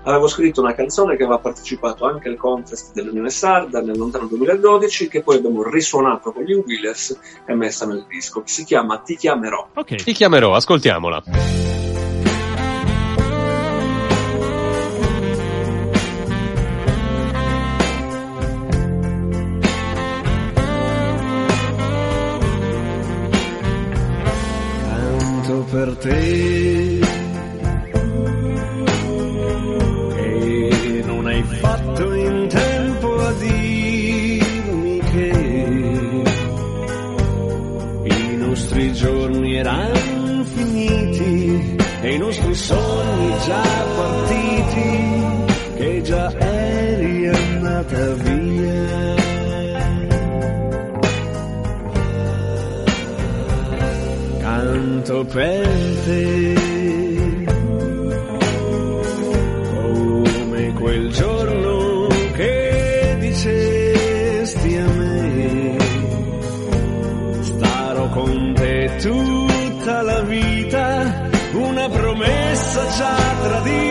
avevo 0.05 0.27
scritto 0.29 0.61
una 0.61 0.75
canzone 0.75 1.17
che 1.17 1.25
aveva 1.25 1.39
partecipato 1.39 2.07
anche 2.07 2.29
al 2.29 2.37
contest 2.37 2.93
dell'Unione 2.93 3.31
Sarda 3.31 3.81
nel 3.81 3.99
lontano 3.99 4.27
2012, 4.27 5.09
che 5.09 5.23
poi 5.23 5.37
abbiamo 5.37 5.63
risuonato 5.63 6.33
con 6.33 6.43
gli 6.43 6.53
Wheelers 6.53 7.19
e 7.47 7.55
messa 7.55 7.87
nel 7.87 8.05
disco, 8.09 8.43
che 8.43 8.49
si 8.49 8.65
chiama 8.65 8.99
Ti 8.99 9.17
chiamerò. 9.17 9.69
Ok. 9.75 9.97
Ti 9.97 10.13
chiamerò, 10.13 10.55
ascoltiamola. 10.55 11.23
canto 25.51 25.65
per 25.71 25.97
te 25.97 26.70
nostri 38.51 38.93
giorni 38.95 39.55
erano 39.55 40.43
finiti 40.43 41.77
e 42.01 42.15
i 42.15 42.19
nostri 42.19 42.53
sogni 42.53 43.35
già 43.47 43.63
partiti 43.97 45.15
che 45.77 46.03
già 46.03 46.33
eri 46.37 47.29
andata 47.29 48.13
via. 48.15 49.15
Canto 54.41 55.25
per 55.27 55.69
te 56.05 56.70
tutta 69.01 70.03
la 70.03 70.21
vita 70.23 71.29
una 71.53 71.89
promessa 71.89 72.87
già 72.97 73.17
tradita 73.43 73.90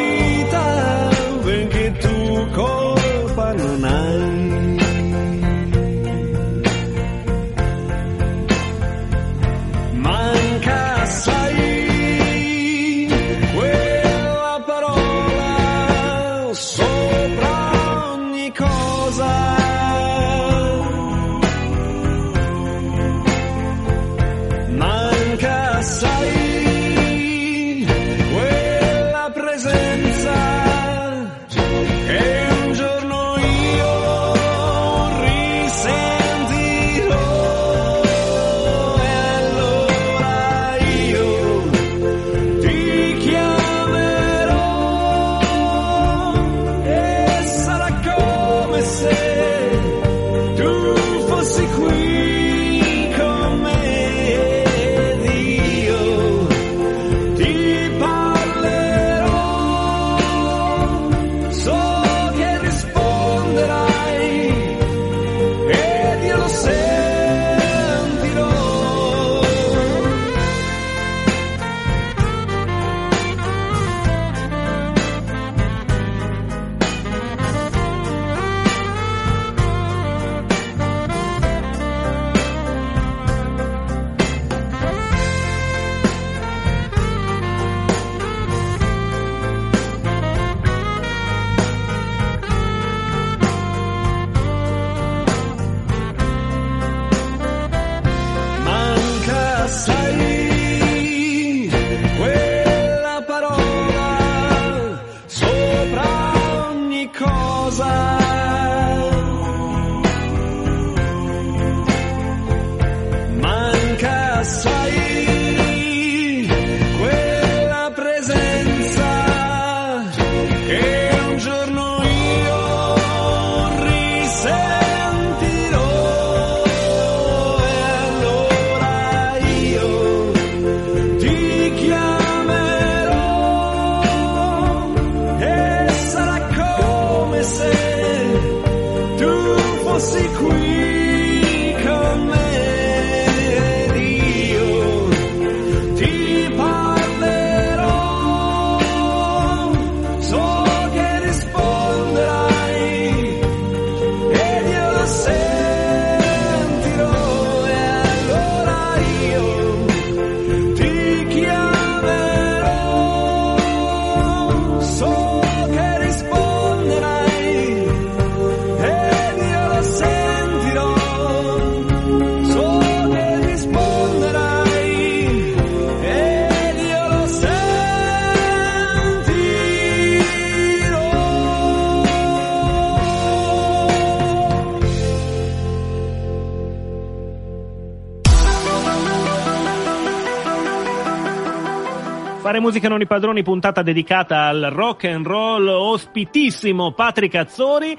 musica 192.69 192.87
non 192.87 193.01
i 193.01 193.07
padroni, 193.07 193.41
puntata 193.41 193.81
dedicata 193.81 194.43
al 194.43 194.69
rock 194.71 195.05
and 195.05 195.25
roll, 195.25 195.67
ospitissimo 195.67 196.91
Patrick 196.91 197.33
Azzori. 197.33 197.97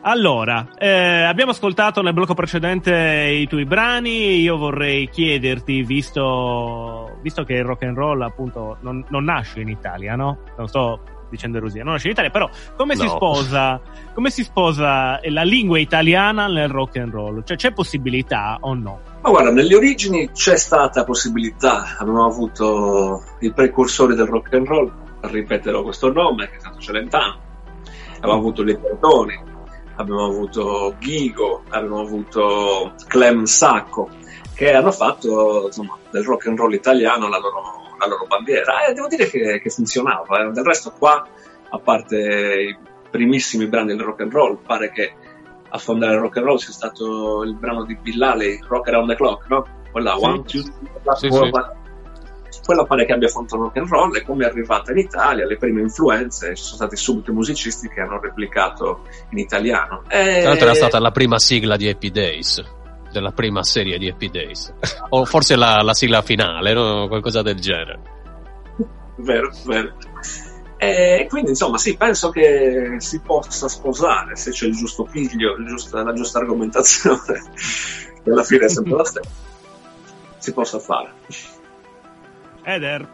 Allora, 0.00 0.66
eh, 0.76 1.22
abbiamo 1.22 1.52
ascoltato 1.52 2.02
nel 2.02 2.12
blocco 2.12 2.34
precedente 2.34 2.92
i 2.92 3.46
tuoi 3.46 3.66
brani. 3.66 4.40
Io 4.40 4.56
vorrei 4.56 5.08
chiederti, 5.08 5.84
visto, 5.84 7.18
visto 7.22 7.44
che 7.44 7.52
il 7.54 7.62
rock 7.62 7.84
and 7.84 7.96
roll 7.96 8.22
appunto 8.22 8.78
non, 8.80 9.04
non 9.10 9.22
nasce 9.22 9.60
in 9.60 9.68
Italia, 9.68 10.16
no? 10.16 10.38
Non 10.56 10.66
sto 10.66 11.02
dicendo 11.30 11.58
erusia, 11.58 11.82
non 11.84 11.92
nasce 11.94 12.08
in 12.08 12.12
Italia, 12.12 12.30
però 12.30 12.48
come 12.76 12.96
si 12.96 13.04
No. 13.04 13.10
sposa, 13.10 13.80
come 14.12 14.30
si 14.30 14.42
sposa 14.42 15.20
la 15.22 15.42
lingua 15.42 15.78
italiana 15.78 16.46
nel 16.48 16.68
rock 16.68 16.96
and 16.96 17.12
roll? 17.12 17.42
Cioè 17.44 17.56
c'è 17.56 17.72
possibilità 17.72 18.58
o 18.60 18.74
no? 18.74 19.00
Ma 19.22 19.30
guarda, 19.30 19.50
nelle 19.50 19.74
origini 19.74 20.30
c'è 20.32 20.56
stata 20.56 21.04
possibilità, 21.04 21.96
abbiamo 21.98 22.24
avuto 22.26 23.22
i 23.40 23.52
precursori 23.52 24.14
del 24.14 24.26
rock 24.26 24.54
and 24.54 24.66
roll, 24.66 24.92
ripeterò 25.20 25.82
questo 25.82 26.10
nome, 26.12 26.48
che 26.48 26.56
è 26.56 26.60
stato 26.60 26.78
Celentano, 26.78 27.38
abbiamo 28.16 28.38
avuto 28.38 28.62
le 28.62 28.76
Bertoni, 28.76 29.38
abbiamo 29.96 30.24
avuto 30.24 30.94
Ghigo, 30.98 31.64
abbiamo 31.68 32.00
avuto 32.00 32.94
Clem 33.06 33.44
Sacco, 33.44 34.08
che 34.54 34.72
hanno 34.72 34.92
fatto 34.92 35.64
insomma, 35.66 35.96
del 36.10 36.24
rock 36.24 36.46
and 36.46 36.58
roll 36.58 36.72
italiano 36.72 37.28
la 37.28 37.38
loro, 37.38 37.79
la 38.00 38.06
loro 38.06 38.26
bandiera. 38.26 38.86
E 38.86 38.94
devo 38.94 39.06
dire 39.06 39.28
che, 39.28 39.60
che 39.62 39.70
funzionava, 39.70 40.48
eh. 40.48 40.50
del 40.50 40.64
resto 40.64 40.92
qua, 40.98 41.26
a 41.68 41.78
parte 41.78 42.16
i 42.16 42.76
primissimi 43.10 43.66
brani 43.66 43.94
del 43.94 44.04
rock 44.04 44.22
and 44.22 44.32
roll, 44.32 44.58
pare 44.64 44.90
che 44.90 45.12
a 45.68 45.78
fondare 45.78 46.14
il 46.14 46.20
rock 46.20 46.38
and 46.38 46.46
roll 46.46 46.56
sia 46.56 46.72
stato 46.72 47.42
il 47.42 47.54
brano 47.54 47.84
di 47.84 47.96
Billali, 47.96 48.58
Rock 48.66 48.88
Around 48.88 49.08
the 49.10 49.16
Clock, 49.16 49.48
no? 49.48 49.66
Quella 49.92 50.16
Sì. 50.16 50.24
One, 50.24 50.42
Two, 50.44 50.62
Three, 50.62 51.14
Sì, 51.14 51.28
four, 51.28 51.76
sì. 52.48 52.60
Quella 52.64 52.84
pare 52.84 53.06
che 53.06 53.12
abbia 53.12 53.28
fondato 53.28 53.56
il 53.56 53.62
rock 53.62 53.76
and 53.78 53.88
roll 53.88 54.16
e 54.16 54.22
come 54.22 54.44
è 54.44 54.48
arrivata 54.48 54.92
in 54.92 54.98
Italia, 54.98 55.46
le 55.46 55.56
prime 55.56 55.80
influenze, 55.80 56.54
ci 56.54 56.62
sono 56.62 56.76
stati 56.76 56.96
subito 56.96 57.32
musicisti 57.32 57.88
che 57.88 58.00
hanno 58.00 58.20
replicato 58.20 59.02
in 59.30 59.38
italiano. 59.38 60.02
E... 60.08 60.40
Tra 60.40 60.48
l'altro 60.50 60.64
era 60.66 60.74
stata 60.74 60.98
la 60.98 61.10
prima 61.10 61.38
sigla 61.38 61.76
di 61.76 61.88
Happy 61.88 62.10
Days, 62.10 62.62
della 63.10 63.32
prima 63.32 63.62
serie 63.62 63.98
di 63.98 64.08
Happy 64.08 64.30
Days. 64.30 64.72
o 65.10 65.24
forse 65.24 65.56
la, 65.56 65.82
la 65.82 65.94
sigla 65.94 66.22
finale, 66.22 66.72
no? 66.72 67.08
qualcosa 67.08 67.42
del 67.42 67.60
genere. 67.60 68.00
Vero, 69.16 69.50
vero. 69.64 69.96
E 70.76 71.26
quindi 71.28 71.50
insomma 71.50 71.76
sì, 71.76 71.94
penso 71.96 72.30
che 72.30 72.96
si 72.98 73.20
possa 73.20 73.68
sposare 73.68 74.34
se 74.34 74.50
c'è 74.50 74.66
il 74.66 74.74
giusto 74.74 75.04
piglio, 75.04 75.56
il 75.56 75.66
giusto- 75.66 76.02
la 76.02 76.14
giusta 76.14 76.38
argomentazione, 76.38 77.42
che 78.24 78.30
alla 78.30 78.42
fine 78.42 78.64
è 78.64 78.68
sempre 78.68 78.96
la 78.96 79.04
stessa. 79.04 79.30
Si 80.38 80.52
possa 80.54 80.78
fare. 80.78 81.12
Eder, 82.62 83.06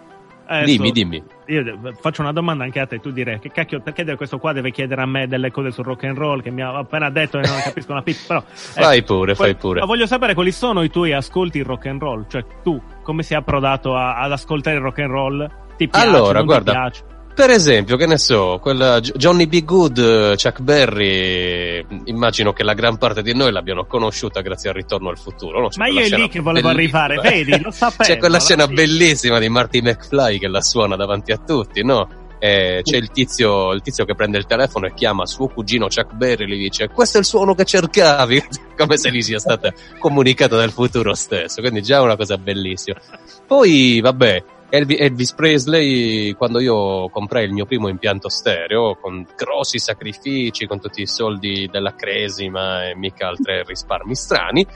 adesso 0.46 0.72
Dimmi, 0.72 0.90
dimmi. 0.90 1.22
Io 1.46 1.94
faccio 2.00 2.22
una 2.22 2.32
domanda 2.32 2.64
anche 2.64 2.80
a 2.80 2.86
te, 2.86 2.98
tu 3.00 3.10
direi 3.10 3.38
che 3.38 3.50
cacchio, 3.50 3.80
perché 3.80 4.16
questo 4.16 4.38
qua 4.38 4.52
deve 4.52 4.70
chiedere 4.70 5.02
a 5.02 5.06
me 5.06 5.26
delle 5.26 5.50
cose 5.50 5.70
sul 5.70 5.84
rock 5.84 6.04
and 6.04 6.16
roll 6.16 6.42
che 6.42 6.50
mi 6.50 6.62
ha 6.62 6.76
appena 6.76 7.10
detto 7.10 7.38
e 7.38 7.46
non 7.46 7.60
capisco 7.62 7.92
una 7.92 8.02
pizza, 8.02 8.26
però... 8.26 8.42
Fai 8.50 9.02
pure, 9.02 9.34
poi- 9.34 9.46
fai 9.46 9.54
pure. 9.56 9.80
Ma 9.80 9.86
voglio 9.86 10.06
sapere 10.06 10.34
quali 10.34 10.52
sono 10.52 10.82
i 10.82 10.90
tuoi 10.90 11.12
ascolti 11.12 11.62
rock 11.62 11.86
and 11.86 12.00
roll, 12.00 12.26
cioè 12.28 12.44
tu 12.62 12.80
come 13.02 13.22
sei 13.22 13.36
approdato 13.36 13.94
a- 13.94 14.16
ad 14.18 14.32
ascoltare 14.32 14.76
il 14.76 14.82
rock 14.82 14.98
and 15.00 15.10
roll? 15.10 15.50
Ti 15.76 15.88
piace, 15.88 16.06
Allora, 16.06 16.42
guarda, 16.42 16.72
ti 16.72 16.78
piace? 16.78 17.04
Per 17.36 17.50
esempio, 17.50 17.98
che 17.98 18.06
ne 18.06 18.16
so, 18.16 18.58
quella 18.62 18.98
Johnny 18.98 19.46
B. 19.46 19.62
Good, 19.62 19.98
eh, 19.98 20.36
Chuck 20.42 20.60
Berry, 20.60 21.84
immagino 22.04 22.54
che 22.54 22.64
la 22.64 22.72
gran 22.72 22.96
parte 22.96 23.20
di 23.20 23.34
noi 23.34 23.52
l'abbiano 23.52 23.84
conosciuta 23.84 24.40
grazie 24.40 24.70
al 24.70 24.74
ritorno 24.74 25.10
al 25.10 25.18
futuro. 25.18 25.60
no? 25.60 25.68
Ma 25.76 25.86
io 25.86 26.00
è 26.00 26.08
lì 26.08 26.30
che 26.30 26.40
volevo 26.40 26.68
bellissima. 26.68 27.02
arrivare, 27.02 27.28
vedi, 27.28 27.60
lo 27.60 27.70
sapevo. 27.70 28.04
C'è 28.08 28.16
quella 28.16 28.40
scena 28.40 28.66
bellissima 28.66 29.38
di 29.38 29.50
Marty 29.50 29.82
McFly 29.82 30.38
che 30.38 30.48
la 30.48 30.62
suona 30.62 30.96
davanti 30.96 31.30
a 31.30 31.36
tutti, 31.36 31.84
no? 31.84 32.08
E 32.38 32.80
c'è 32.82 32.96
il 32.96 33.10
tizio, 33.10 33.72
il 33.72 33.80
tizio 33.80 34.04
che 34.04 34.14
prende 34.14 34.36
il 34.36 34.44
telefono 34.44 34.86
e 34.86 34.94
chiama 34.94 35.24
suo 35.24 35.48
cugino 35.48 35.88
Chuck 35.88 36.12
Berry 36.14 36.44
e 36.44 36.46
gli 36.48 36.58
dice 36.58 36.88
questo 36.88 37.16
è 37.16 37.20
il 37.20 37.26
suono 37.26 37.54
che 37.54 37.64
cercavi 37.64 38.44
come 38.76 38.98
se 38.98 39.10
gli 39.10 39.22
sia 39.22 39.38
stata 39.38 39.72
comunicata 39.98 40.54
dal 40.54 40.70
futuro 40.70 41.14
stesso 41.14 41.62
quindi 41.62 41.80
già 41.80 41.96
è 41.96 42.02
una 42.02 42.14
cosa 42.14 42.36
bellissima 42.36 43.00
poi 43.46 44.00
vabbè 44.02 44.44
Elvis 44.68 45.32
Presley 45.34 46.32
quando 46.32 46.60
io 46.60 47.08
comprai 47.08 47.44
il 47.44 47.52
mio 47.52 47.66
primo 47.66 47.88
impianto 47.88 48.28
stereo 48.28 48.96
con 48.96 49.26
grossi 49.36 49.78
sacrifici 49.78 50.66
con 50.66 50.80
tutti 50.80 51.02
i 51.02 51.06
soldi 51.06 51.68
della 51.70 51.94
Cresima 51.94 52.88
e 52.88 52.96
mica 52.96 53.28
altri 53.28 53.62
risparmi 53.64 54.14
strani 54.14 54.66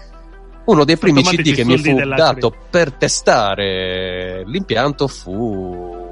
uno 0.65 0.85
dei 0.85 0.97
primi 0.97 1.23
CD 1.23 1.55
che 1.55 1.65
mi 1.65 1.77
fu 1.79 1.95
dato 1.95 2.55
per 2.71 2.93
testare 2.93 4.45
l'impianto 4.47 5.09
fu 5.09 6.11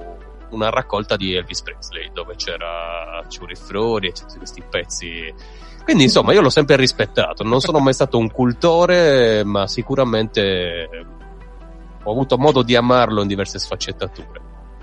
una 0.50 0.70
raccolta 0.70 1.16
di 1.16 1.34
Elvis 1.34 1.62
Presley 1.62 2.10
dove 2.12 2.34
c'era 2.36 3.24
Ciuri 3.28 3.54
Flori 3.54 4.08
e 4.08 4.12
tutti 4.12 4.38
questi 4.38 4.62
pezzi. 4.68 5.32
Quindi 5.84 6.04
insomma 6.04 6.32
io 6.32 6.40
l'ho 6.40 6.50
sempre 6.50 6.76
rispettato. 6.76 7.44
Non 7.44 7.60
sono 7.60 7.78
mai 7.78 7.92
stato 7.92 8.18
un 8.18 8.30
cultore 8.30 9.44
ma 9.44 9.66
sicuramente 9.66 10.88
ho 12.08 12.12
avuto 12.12 12.36
modo 12.38 12.62
di 12.62 12.74
amarlo 12.74 13.22
in 13.22 13.28
diverse 13.28 13.58
sfaccettature. 13.58 14.40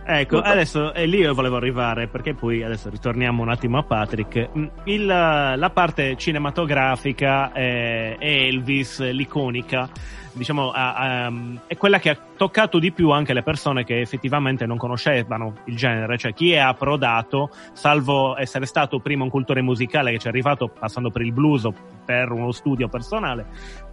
Ecco, 0.08 0.38
adesso 0.40 0.94
è 0.94 1.08
lì 1.08 1.18
io 1.18 1.34
volevo 1.34 1.56
arrivare, 1.56 2.08
perché 2.08 2.36
poi 2.36 2.62
adesso 2.62 2.92
ritorniamo 2.92 3.42
un 3.42 3.50
attimo 3.50 3.80
a 3.80 3.84
Patrick. 3.84 4.50
Mm, 4.56 4.66
il- 4.84 5.06
la 5.06 5.72
parte 5.74 6.16
cinematografica 6.16 7.52
è, 7.52 8.16
è 8.18 8.26
Elvis, 8.28 9.00
l'iconica, 9.12 9.90
diciamo, 10.36 10.72
ha- 10.72 10.94
ha- 10.94 11.34
è 11.68 11.76
quella 11.78 12.00
che 12.00 12.10
ha 12.10 12.18
toccato 12.36 12.80
di 12.80 12.92
più 12.92 13.10
anche 13.10 13.34
le 13.34 13.44
persone 13.44 13.84
che 13.84 14.02
effettivamente 14.02 14.66
non 14.66 14.78
conoscevano 14.78 15.56
il 15.66 15.76
genere, 15.76 16.18
cioè 16.18 16.34
chi 16.34 16.52
è 16.52 16.58
approdato, 16.58 17.50
salvo 17.74 18.38
essere 18.38 18.66
stato 18.66 19.00
prima 19.00 19.24
un 19.24 19.30
cultore 19.30 19.62
musicale 19.62 20.12
che 20.12 20.20
ci 20.20 20.28
è 20.28 20.30
arrivato 20.30 20.68
passando 20.68 21.10
per 21.10 21.22
il 21.22 21.32
blues 21.32 21.64
o 21.64 21.74
per 22.06 22.32
uno 22.32 22.52
studio 22.52 22.88
personale, 22.88 23.46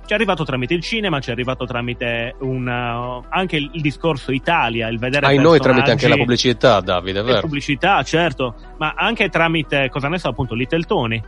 ci 0.05 0.12
è 0.12 0.14
arrivato 0.14 0.45
tramite 0.45 0.74
il 0.74 0.82
cinema, 0.82 1.20
ci 1.20 1.30
è 1.30 1.32
arrivato 1.32 1.64
tramite 1.64 2.34
un, 2.40 2.66
uh, 2.66 3.24
anche 3.28 3.57
il, 3.57 3.70
il 3.72 3.80
discorso 3.80 4.32
Italia, 4.32 4.88
il 4.88 4.99
vedere 4.99 5.26
ai 5.26 5.38
noi 5.38 5.61
tramite 5.61 5.93
anche 5.93 6.09
la 6.09 6.16
pubblicità 6.16 6.80
Davide 6.80 7.20
e 7.20 7.22
vero? 7.22 7.40
pubblicità, 7.40 8.03
certo, 8.03 8.55
ma 8.78 8.95
anche 8.97 9.28
tramite, 9.28 9.88
cosa 9.90 10.09
ne 10.09 10.18
so, 10.18 10.28
appunto, 10.28 10.55
Little 10.55 10.82
Tony, 10.82 11.22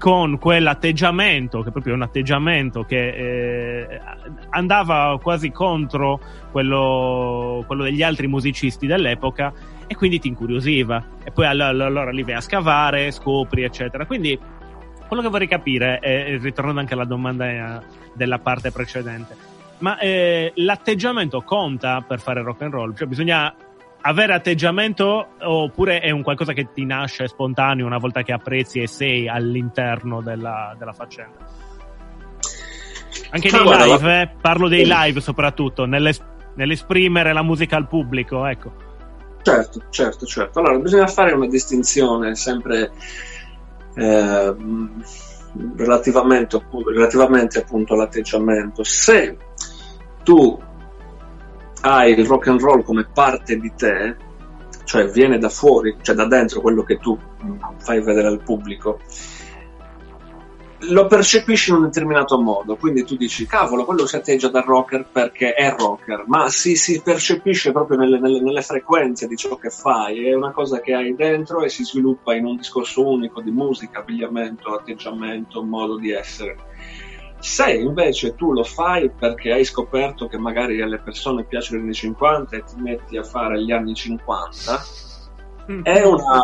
con 0.00 0.38
quell'atteggiamento, 0.38 1.60
che 1.60 1.68
è 1.68 1.72
proprio 1.72 1.92
un 1.92 2.00
atteggiamento 2.00 2.84
che 2.84 3.08
eh, 3.08 4.00
andava 4.48 5.18
quasi 5.20 5.50
contro 5.50 6.18
quello, 6.50 7.62
quello 7.66 7.82
degli 7.82 8.02
altri 8.02 8.26
musicisti 8.26 8.86
dell'epoca 8.86 9.52
e 9.86 9.94
quindi 9.94 10.18
ti 10.18 10.28
incuriosiva. 10.28 11.04
E 11.22 11.30
poi 11.32 11.44
all- 11.44 11.60
all- 11.60 11.80
allora 11.82 12.10
lì 12.12 12.22
vai 12.22 12.32
a 12.32 12.40
scavare, 12.40 13.10
scopri, 13.10 13.62
eccetera. 13.62 14.06
Quindi 14.06 14.38
quello 15.06 15.22
che 15.22 15.28
vorrei 15.28 15.48
capire, 15.48 15.98
è, 15.98 16.38
ritornando 16.38 16.80
anche 16.80 16.94
alla 16.94 17.04
domanda 17.04 17.50
eh, 17.50 17.82
della 18.14 18.38
parte 18.38 18.70
precedente, 18.70 19.36
ma 19.80 19.98
eh, 19.98 20.50
l'atteggiamento 20.54 21.42
conta 21.42 22.00
per 22.00 22.20
fare 22.20 22.40
rock 22.40 22.62
and 22.62 22.72
roll? 22.72 22.94
Cioè 22.94 23.06
bisogna 23.06 23.54
avere 24.02 24.34
atteggiamento 24.34 25.28
oppure 25.40 26.00
è 26.00 26.10
un 26.10 26.22
qualcosa 26.22 26.52
che 26.52 26.72
ti 26.72 26.84
nasce 26.84 27.28
spontaneo 27.28 27.86
una 27.86 27.98
volta 27.98 28.22
che 28.22 28.32
apprezzi 28.32 28.80
e 28.80 28.86
sei 28.86 29.28
all'interno 29.28 30.22
della, 30.22 30.74
della 30.78 30.92
faccenda? 30.92 31.58
Anche 33.30 33.50
Ma 33.50 33.58
nei 33.58 33.66
guarda, 33.66 33.84
live, 33.84 34.20
eh, 34.20 34.30
parlo 34.40 34.68
dei 34.68 34.86
live 34.86 35.20
soprattutto, 35.20 35.84
nell'es- 35.84 36.22
nell'esprimere 36.54 37.32
la 37.32 37.42
musica 37.42 37.76
al 37.76 37.86
pubblico, 37.86 38.46
ecco. 38.46 38.88
Certo, 39.42 39.82
certo, 39.90 40.26
certo. 40.26 40.58
Allora, 40.58 40.78
bisogna 40.78 41.06
fare 41.06 41.32
una 41.32 41.46
distinzione 41.46 42.34
sempre 42.34 42.90
eh, 43.94 44.54
relativamente, 45.76 46.56
appunto, 46.56 46.90
relativamente 46.90 47.58
appunto 47.58 47.94
all'atteggiamento. 47.94 48.82
Se 48.84 49.36
tu 50.22 50.58
hai 51.82 52.18
il 52.18 52.26
rock 52.26 52.48
and 52.48 52.60
roll 52.60 52.82
come 52.82 53.06
parte 53.12 53.56
di 53.58 53.72
te, 53.74 54.16
cioè 54.84 55.08
viene 55.08 55.38
da 55.38 55.48
fuori, 55.48 55.96
cioè 56.02 56.14
da 56.14 56.26
dentro 56.26 56.60
quello 56.60 56.82
che 56.82 56.98
tu 56.98 57.18
fai 57.78 58.02
vedere 58.02 58.28
al 58.28 58.42
pubblico, 58.42 59.00
lo 60.84 61.06
percepisci 61.06 61.70
in 61.70 61.76
un 61.76 61.82
determinato 61.82 62.40
modo, 62.40 62.76
quindi 62.76 63.04
tu 63.04 63.16
dici 63.16 63.46
cavolo, 63.46 63.84
quello 63.84 64.06
si 64.06 64.16
atteggia 64.16 64.48
da 64.48 64.60
rocker 64.60 65.06
perché 65.10 65.52
è 65.52 65.74
rocker, 65.76 66.24
ma 66.26 66.48
si, 66.48 66.74
si 66.74 67.02
percepisce 67.02 67.70
proprio 67.70 67.98
nelle, 67.98 68.18
nelle- 68.18 68.40
nelle 68.40 68.62
frequenze 68.62 69.26
di 69.26 69.36
ciò 69.36 69.56
che 69.56 69.68
fai, 69.68 70.26
è 70.26 70.34
una 70.34 70.52
cosa 70.52 70.80
che 70.80 70.94
hai 70.94 71.14
dentro 71.14 71.62
e 71.62 71.68
si 71.68 71.84
sviluppa 71.84 72.34
in 72.34 72.46
un 72.46 72.56
discorso 72.56 73.06
unico 73.06 73.42
di 73.42 73.50
musica, 73.50 74.00
abbigliamento, 74.00 74.74
atteggiamento, 74.74 75.62
modo 75.62 75.98
di 75.98 76.12
essere. 76.12 76.56
Se 77.40 77.72
invece 77.72 78.34
tu 78.34 78.52
lo 78.52 78.64
fai 78.64 79.10
perché 79.10 79.52
hai 79.52 79.64
scoperto 79.64 80.28
che 80.28 80.38
magari 80.38 80.80
alle 80.82 80.98
persone 80.98 81.44
piacciono 81.44 81.80
gli 81.80 81.84
anni 81.84 81.94
50 81.94 82.56
e 82.56 82.64
ti 82.64 82.74
metti 82.76 83.16
a 83.16 83.22
fare 83.22 83.62
gli 83.62 83.72
anni 83.72 83.94
50, 83.94 84.82
è 85.82 86.02
una, 86.02 86.42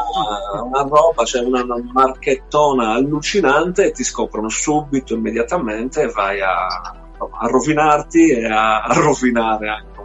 una 0.63 0.83
roba, 0.83 1.25
cioè 1.25 1.45
una, 1.45 1.63
una 1.63 1.83
marchettona 1.93 2.93
allucinante 2.93 3.87
e 3.87 3.91
ti 3.91 4.05
scoprono 4.05 4.49
subito, 4.49 5.15
immediatamente 5.15 6.03
e 6.03 6.09
vai 6.09 6.41
a, 6.41 6.67
a 6.67 7.47
rovinarti 7.47 8.31
e 8.31 8.47
a, 8.47 8.83
a 8.83 8.95
rovinare 8.95 9.69
anche 9.69 9.97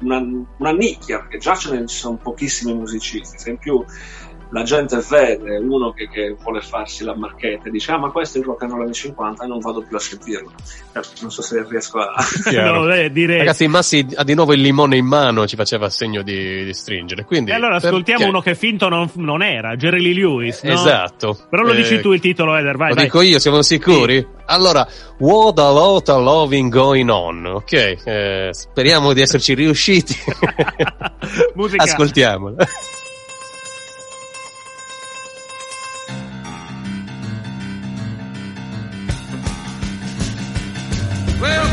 una, 0.00 0.46
una 0.58 0.72
nicchia, 0.72 1.20
perché 1.20 1.38
già 1.38 1.54
ce 1.54 1.78
ne 1.78 1.88
sono 1.88 2.16
pochissimi 2.16 2.74
musicisti, 2.74 3.38
se 3.38 3.50
in 3.50 3.58
più 3.58 3.84
la 4.52 4.62
gente 4.64 4.98
vede 5.08 5.56
uno 5.56 5.92
che, 5.92 6.08
che 6.08 6.36
vuole 6.42 6.60
farsi 6.60 7.04
la 7.04 7.16
marchetta 7.16 7.68
e 7.68 7.70
dice 7.70 7.90
ah 7.92 7.98
ma 7.98 8.10
questo 8.10 8.36
è 8.36 8.40
il 8.42 8.46
rock 8.46 8.62
and 8.62 8.72
roll 8.72 8.82
anni 8.82 8.92
50 8.92 9.44
e 9.44 9.46
non 9.46 9.58
vado 9.60 9.82
più 9.82 9.96
a 9.96 9.98
sentirlo 10.00 10.50
Eh, 10.92 11.00
non 11.22 11.30
so 11.30 11.40
se 11.42 11.64
riesco 11.68 11.98
a. 11.98 12.12
No, 12.52 12.92
eh, 12.92 13.10
direi. 13.10 13.38
Ragazzi, 13.38 13.66
Massi 13.66 14.06
ha 14.14 14.24
di 14.24 14.34
nuovo 14.34 14.52
il 14.52 14.60
limone 14.60 14.96
in 14.98 15.06
mano, 15.06 15.46
ci 15.46 15.56
faceva 15.56 15.88
segno 15.88 16.22
di, 16.22 16.64
di 16.64 16.74
stringere. 16.74 17.24
Quindi, 17.24 17.50
E 17.50 17.54
allora 17.54 17.76
ascoltiamo 17.76 18.18
perché- 18.18 18.24
uno 18.28 18.40
che 18.42 18.54
finto 18.54 18.88
non, 18.88 19.10
non 19.14 19.42
era, 19.42 19.74
Jerry 19.76 20.02
Lee 20.02 20.14
Lewis. 20.14 20.62
no? 20.64 20.72
Esatto. 20.72 21.38
Però 21.48 21.62
lo 21.62 21.72
Eh, 21.72 21.76
dici 21.76 22.00
tu 22.00 22.12
il 22.12 22.20
titolo, 22.20 22.54
Eder, 22.56 22.76
vai, 22.76 22.90
Lo 22.90 22.94
vai. 22.96 23.04
dico 23.04 23.20
io, 23.22 23.38
siamo 23.38 23.62
sicuri? 23.62 24.24
Allora, 24.46 24.86
What 25.18 25.58
a 25.60 25.70
lot 25.70 26.08
of 26.08 26.22
loving 26.22 26.70
going 26.70 27.08
on, 27.08 27.46
ok? 27.46 27.72
eh, 28.04 28.48
speriamo 28.50 29.12
di 29.14 29.20
esserci 29.22 29.54
riusciti. 29.54 30.14
Musica. 31.54 31.84
Well, 41.42 41.71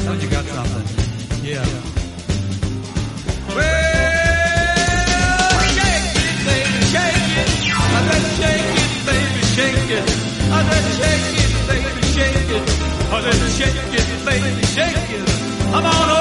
That's 0.00 0.08
when 0.08 0.20
you 0.20 0.28
got 0.30 0.44
something. 0.46 1.44
Yeah. 1.44 1.60
Well, 3.52 4.80
shake 5.76 6.16
it, 6.16 6.36
baby, 6.48 6.80
shake 6.88 7.28
it. 7.36 7.48
I 7.68 8.00
said 8.08 8.24
shake 8.40 8.64
it, 8.80 8.88
baby, 9.06 9.42
shake 9.54 9.92
it. 9.98 10.08
I 10.48 10.58
said 10.68 10.86
shake 10.96 11.36
it, 11.36 11.52
baby, 11.68 12.02
shake 12.16 12.48
it. 12.56 12.64
I 13.12 13.20
said 13.20 13.52
shake 13.58 13.76
it, 13.92 14.08
baby, 14.24 14.64
shake 14.72 15.10
it. 15.20 15.28
Come 15.70 15.84
on 15.84 16.19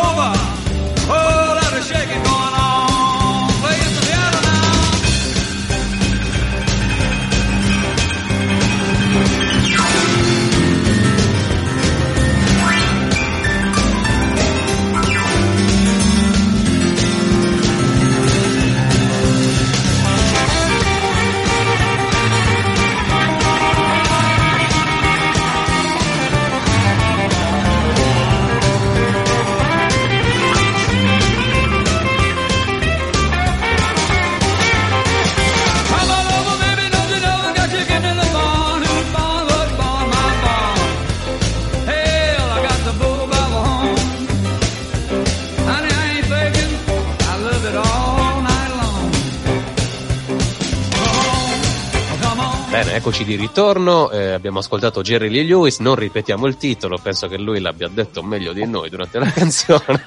eccoci 53.10 53.26
di 53.26 53.38
ritorno. 53.38 54.12
eh, 54.12 54.34
abbiamo 54.34 54.60
ascoltato 54.60 55.02
Jerry 55.02 55.30
Lee 55.30 55.44
Lewis. 55.44 55.80
Non 55.80 55.96
ripetiamo 55.96 56.46
il 56.46 56.58
titolo, 56.58 57.00
penso 57.02 57.28
che 57.28 57.40
lui 57.40 57.60
l'abbia 57.60 57.88
detto 57.88 58.22
meglio 58.22 58.54
di 58.54 58.64
noi 58.68 58.88
durante 58.92 59.18
la 59.18 59.26
canzone. 59.34 60.04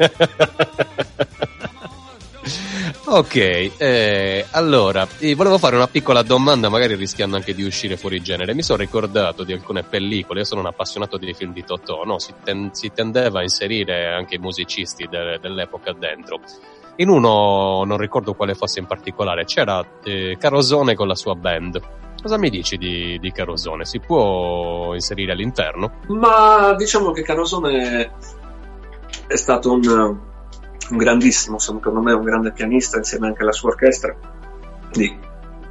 ok, 3.07 3.34
eh, 3.76 4.46
allora, 4.53 5.05
eh, 5.18 5.34
volevo 5.34 5.59
fare 5.59 5.74
una 5.74 5.88
piccola 5.88 6.22
domanda, 6.22 6.68
magari 6.68 6.94
rischiando 6.94 7.34
anche 7.34 7.55
di 7.57 7.64
uscire 7.64 7.96
fuori 7.96 8.20
genere. 8.22 8.55
Mi 8.55 8.62
sono 8.62 8.78
ricordato 8.78 9.42
di 9.42 9.53
alcune 9.53 9.82
pellicole, 9.82 10.38
io 10.38 10.44
sono 10.46 10.61
un 10.61 10.68
appassionato 10.68 11.16
dei 11.18 11.34
film 11.34 11.53
di 11.53 11.64
Totò, 11.64 12.05
no? 12.05 12.20
si, 12.20 12.32
ten- 12.44 12.72
si 12.72 12.92
tendeva 12.94 13.40
a 13.40 13.42
inserire 13.42 14.14
anche 14.14 14.36
i 14.36 14.38
musicisti 14.38 15.09
de- 15.11 15.40
dell'epoca 15.40 15.92
dentro. 15.92 16.38
In 16.96 17.09
uno, 17.09 17.82
non 17.84 17.96
ricordo 17.96 18.34
quale 18.34 18.55
fosse 18.55 18.78
in 18.78 18.86
particolare, 18.86 19.44
c'era 19.44 19.84
eh, 20.05 20.36
Carosone 20.38 20.94
con 20.94 21.09
la 21.09 21.16
sua 21.16 21.34
band. 21.34 21.80
Cosa 22.22 22.38
mi 22.38 22.50
dici 22.50 22.76
di, 22.76 23.18
di 23.18 23.32
Carosone? 23.32 23.84
Si 23.84 23.98
può 23.98 24.94
inserire 24.94 25.32
all'interno? 25.32 25.94
Ma 26.06 26.72
diciamo 26.74 27.10
che 27.10 27.22
Carosone 27.22 28.12
è 29.26 29.34
stato 29.34 29.72
un, 29.72 29.84
un 29.84 30.96
grandissimo, 30.96 31.58
secondo 31.58 32.00
me, 32.00 32.12
un 32.12 32.22
grande 32.22 32.52
pianista 32.52 32.98
insieme 32.98 33.26
anche 33.26 33.42
alla 33.42 33.50
sua 33.50 33.70
orchestra 33.70 34.14
di 34.92 35.18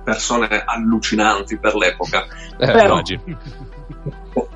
persone 0.04 0.64
allucinanti 0.66 1.58
per 1.58 1.74
l'epoca. 1.76 2.26
Eh, 2.58 2.72
Però-. 2.72 3.02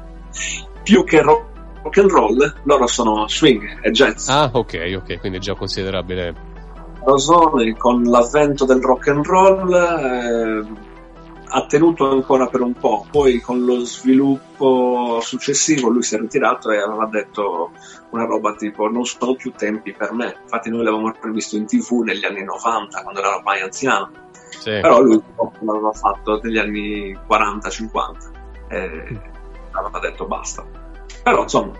Più 0.83 1.03
che 1.05 1.21
rock 1.21 1.53
rock 1.85 1.97
and 1.99 2.09
roll, 2.09 2.55
loro 2.63 2.87
sono 2.87 3.27
swing 3.27 3.79
e 3.81 3.91
jazz. 3.91 4.27
Ah, 4.27 4.49
ok, 4.51 4.95
ok, 4.97 5.19
quindi 5.19 5.39
già 5.39 5.53
considerabile. 5.53 6.53
Rosone 7.03 7.77
con 7.77 8.01
l'avvento 8.03 8.65
del 8.65 8.81
rock 8.81 9.07
and 9.09 9.25
roll 9.25 9.71
eh, 9.71 10.65
ha 11.57 11.65
tenuto 11.67 12.09
ancora 12.11 12.47
per 12.47 12.59
un 12.59 12.73
po', 12.73 13.05
poi 13.09 13.39
con 13.39 13.63
lo 13.63 13.79
sviluppo 13.85 15.19
successivo 15.21 15.87
lui 15.87 16.03
si 16.03 16.15
è 16.15 16.19
ritirato 16.19 16.69
e 16.69 16.77
aveva 16.79 17.05
detto 17.05 17.71
una 18.09 18.25
roba 18.25 18.53
tipo 18.55 18.89
non 18.89 19.05
sono 19.05 19.35
più 19.35 19.53
tempi 19.55 19.93
per 19.93 20.11
me, 20.11 20.35
infatti 20.43 20.69
noi 20.69 20.83
l'avevamo 20.83 21.13
previsto 21.17 21.55
in 21.55 21.65
tv 21.65 22.01
negli 22.03 22.25
anni 22.25 22.43
90 22.43 23.01
quando 23.03 23.19
era 23.21 23.35
ormai 23.37 23.61
anziano, 23.61 24.11
Sì. 24.49 24.79
però 24.81 24.99
lui 24.99 25.21
l'aveva 25.61 25.93
fatto 25.93 26.41
negli 26.43 26.57
anni 26.57 27.17
40-50 27.25 28.11
e 28.67 29.19
aveva 29.71 29.99
detto 29.99 30.25
basta. 30.25 30.65
Però 31.23 31.41
insomma, 31.43 31.71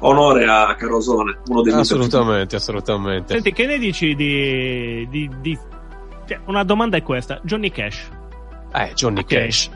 onore 0.00 0.44
a 0.46 0.74
Carosone, 0.74 1.38
uno 1.46 1.62
dei 1.62 1.70
miei 1.72 1.84
Assolutamente, 1.84 2.56
assolutamente. 2.56 3.32
Senti, 3.32 3.52
che 3.52 3.64
ne 3.64 3.78
dici 3.78 4.14
di... 4.14 5.08
di- 5.08 5.30
di- 5.40 5.58
cioè, 6.26 6.40
una 6.46 6.64
domanda 6.64 6.98
è 6.98 7.02
questa. 7.02 7.40
Johnny 7.42 7.70
Cash. 7.70 8.08
Eh, 8.74 8.92
Johnny 8.94 9.20
Ok. 9.20 9.26
Cash. 9.26 9.70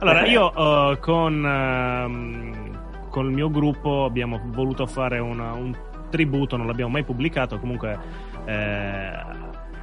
Allora, 0.00 0.22
Eh. 0.24 0.30
io 0.30 0.52
eh, 0.92 0.98
con, 0.98 1.44
ehm, 1.46 3.08
con 3.10 3.26
il 3.26 3.32
mio 3.32 3.50
gruppo 3.50 4.04
abbiamo 4.04 4.40
voluto 4.46 4.86
fare 4.86 5.18
una- 5.18 5.52
un 5.52 5.74
tributo, 6.10 6.56
non 6.56 6.66
l'abbiamo 6.66 6.92
mai 6.92 7.04
pubblicato, 7.04 7.58
comunque 7.58 7.98
eh, 8.46 9.10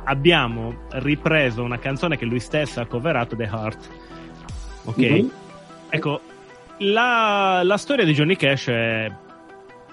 abbiamo 0.03 0.83
ripreso 0.91 1.63
una 1.63 1.77
canzone 1.79 2.17
che 2.17 2.25
lui 2.25 2.39
stesso 2.39 2.79
ha 2.79 2.85
coverato, 2.85 3.35
The 3.35 3.43
Heart. 3.51 3.89
Ok? 4.85 4.97
Mhm. 4.97 5.31
Ecco, 5.89 6.21
la, 6.77 7.61
la 7.63 7.77
storia 7.77 8.05
di 8.05 8.13
Johnny 8.13 8.35
Cash 8.35 8.67
è 8.67 9.11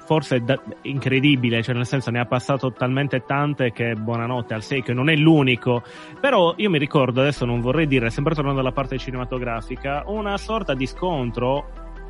forse 0.09 0.41
da- 0.41 0.59
incredibile, 0.85 1.63
cioè 1.63 1.75
nel 1.75 1.85
senso 1.85 2.11
ne 2.11 2.19
ha 2.19 2.25
passato 2.25 2.73
talmente 2.73 3.25
tante 3.27 3.73
che 3.73 3.93
buonanotte 3.93 4.55
al 4.55 4.63
6 4.63 4.83
che 4.83 4.95
non 4.95 5.11
è 5.11 5.15
l'unico, 5.15 5.83
però 6.19 6.55
io 6.57 6.71
mi 6.71 6.79
ricordo, 6.79 7.21
adesso 7.21 7.45
non 7.45 7.61
vorrei 7.61 7.87
dire, 7.87 8.09
sempre 8.09 8.35
tornando 8.35 8.61
alla 8.61 8.73
parte 8.73 8.97
cinematografica, 8.97 10.05
una 10.07 10.39
sorta 10.39 10.73
di 10.73 10.87
scontro 10.87 11.67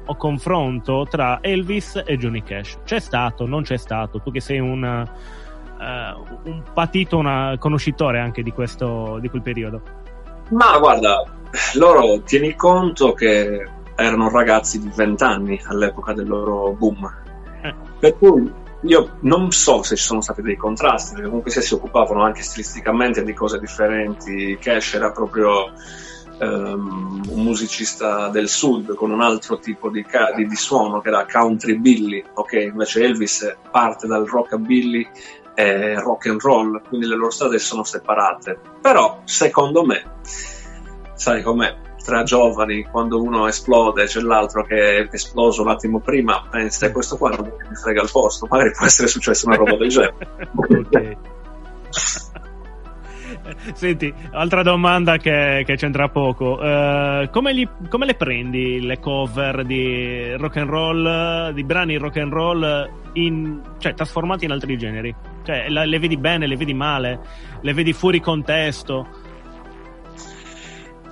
o 0.07 0.14
confronto 0.14 1.09
tra 1.11 1.40
Elvis 1.40 2.01
e 2.07 2.16
Johnny 2.16 2.44
Cash. 2.44 2.78
C'è 2.84 3.01
stato, 3.01 3.49
non 3.49 3.64
c'è 3.64 3.76
stato, 3.76 4.20
tu 4.20 4.30
che 4.30 4.38
sei 4.38 4.61
un, 4.61 4.84
eh, 4.84 6.51
un 6.51 6.62
patito, 6.72 7.18
una 7.18 7.57
conoscitore 7.59 8.20
anche 8.20 8.44
di, 8.44 8.53
questo, 8.53 9.18
di 9.20 9.28
quel 9.28 9.42
periodo. 9.42 9.82
Ma 10.51 10.78
guarda, 10.78 11.24
loro 11.74 12.20
tieni 12.20 12.55
conto 12.55 13.12
che 13.12 13.68
erano 13.96 14.30
ragazzi 14.30 14.78
di 14.78 14.88
20 14.94 15.24
anni 15.24 15.61
all'epoca 15.64 16.12
del 16.12 16.28
loro 16.28 16.70
boom. 16.74 17.26
Per 17.99 18.16
cui 18.16 18.53
io 18.82 19.16
non 19.20 19.51
so 19.51 19.82
se 19.82 19.96
ci 19.96 20.05
sono 20.05 20.20
stati 20.20 20.40
dei 20.42 20.57
contrasti, 20.57 21.14
perché 21.14 21.26
comunque 21.26 21.51
sia 21.51 21.61
si 21.62 21.74
occupavano 21.74 22.22
anche 22.22 22.42
stilisticamente 22.42 23.24
di 23.24 23.34
cose 23.34 23.59
differenti. 23.59 24.57
Cash 24.61 24.94
era 24.94 25.11
proprio 25.11 25.72
ehm, 26.38 27.24
un 27.28 27.42
musicista 27.42 28.28
del 28.28 28.49
sud 28.49 28.94
con 28.94 29.11
un 29.11 29.20
altro 29.20 29.59
tipo 29.59 29.90
di, 29.90 30.05
ca- 30.05 30.32
di- 30.32 30.46
di 30.46 30.57
suono 30.57 31.01
che 31.01 31.09
era 31.09 31.26
country 31.26 31.76
billy, 31.76 32.22
ok? 32.34 32.53
Invece 32.53 33.03
Elvis 33.03 33.57
parte 33.70 34.07
dal 34.07 34.24
rockabilly 34.26 35.07
e 35.55 35.94
rock 36.01 36.26
and 36.26 36.40
roll, 36.40 36.80
quindi 36.86 37.07
le 37.09 37.16
loro 37.16 37.30
strade 37.30 37.59
sono 37.59 37.82
separate. 37.82 38.57
Però, 38.80 39.22
secondo 39.24 39.84
me, 39.84 40.05
sai 41.14 41.42
com'è? 41.42 41.86
Tra 42.09 42.22
giovani, 42.22 42.84
quando 42.84 43.20
uno 43.20 43.46
esplode, 43.48 44.06
c'è 44.06 44.20
l'altro 44.20 44.64
che 44.64 44.96
è 44.96 45.09
esploso 45.12 45.61
un 45.61 45.68
attimo 45.68 46.00
prima, 46.00 46.42
pensa, 46.50 46.86
"E 46.86 46.90
questo 46.90 47.18
qua 47.18 47.28
non 47.28 47.52
mi 47.68 47.74
frega 47.74 48.00
il 48.00 48.09
posto, 48.11 48.46
magari 48.50 48.70
può 48.70 48.86
essere 48.86 49.09
successa 49.09 49.46
una 49.46 49.56
roba 49.56 49.76
del 49.76 49.88
genere. 49.90 50.14
ok. 50.56 51.16
Senti, 53.74 54.12
altra 54.32 54.62
domanda 54.62 55.18
che, 55.18 55.64
che 55.66 55.76
c'entra 55.76 56.09
poco. 56.09 56.59
Eh, 56.62 57.28
come, 57.30 57.52
li- 57.52 57.68
come 57.90 58.06
le 58.06 58.14
prendi 58.14 58.80
le 58.80 58.98
cover 59.00 59.64
di 59.64 60.34
rock 60.36 60.56
and 60.56 60.70
roll, 60.70 61.52
di 61.52 61.62
brani 61.62 61.98
rock 61.98 62.16
and 62.16 62.32
roll, 62.32 62.90
in, 63.12 63.61
cioè 63.76 63.92
trasformati 63.92 64.46
in 64.46 64.52
altri 64.52 64.78
generi? 64.78 65.14
Cioè, 65.44 65.68
la- 65.68 65.84
le 65.84 65.98
vedi 65.98 66.16
bene, 66.16 66.46
le 66.46 66.56
vedi 66.56 66.72
male, 66.72 67.20
le 67.61 67.72
vedi 67.74 67.92
fuori 67.92 68.20
contesto? 68.20 69.18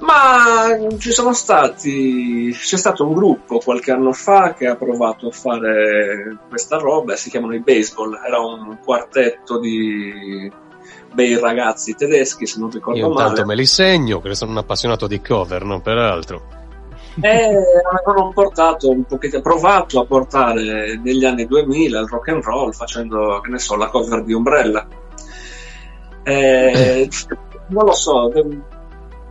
Ma 0.06 0.96
ci 0.98 1.10
sono 1.10 1.32
stati. 1.32 2.50
C'è 2.52 2.76
stato 2.76 3.04
un 3.04 3.12
gruppo 3.12 3.58
qualche 3.58 3.90
anno 3.90 4.12
fa 4.12 4.54
che 4.54 4.68
ha 4.68 4.76
provato 4.76 5.26
a 5.26 5.32
fare 5.32 6.38
questa 6.48 6.78
roba, 6.78 7.16
si 7.16 7.28
chiamano 7.28 7.54
i 7.54 7.60
Baseball. 7.60 8.16
Era 8.24 8.38
un 8.38 8.78
quartetto 8.84 9.58
di 9.58 10.48
bei 11.12 11.38
ragazzi 11.40 11.94
tedeschi, 11.96 12.46
se 12.46 12.60
non 12.60 12.70
ricordo 12.70 13.00
Io 13.00 13.08
intanto 13.08 13.32
male. 13.32 13.46
me 13.46 13.54
li 13.56 13.66
segno, 13.66 14.20
che 14.20 14.34
sono 14.36 14.52
un 14.52 14.58
appassionato 14.58 15.08
di 15.08 15.20
cover, 15.20 15.64
no? 15.64 15.80
Peraltro. 15.80 16.54
E 17.20 17.56
avevano 17.90 18.30
portato 18.32 18.90
un 18.90 19.04
pochettino, 19.04 19.40
provato 19.40 19.98
a 19.98 20.04
portare 20.04 21.00
negli 21.02 21.24
anni 21.24 21.46
2000 21.46 21.98
il 21.98 22.06
rock 22.06 22.28
and 22.28 22.44
roll 22.44 22.72
facendo, 22.72 23.40
che 23.40 23.50
ne 23.50 23.58
so, 23.58 23.74
la 23.74 23.88
cover 23.88 24.22
di 24.22 24.34
Umbrella. 24.34 24.86
E, 26.22 27.08
non 27.68 27.84
lo 27.86 27.94
so, 27.94 28.30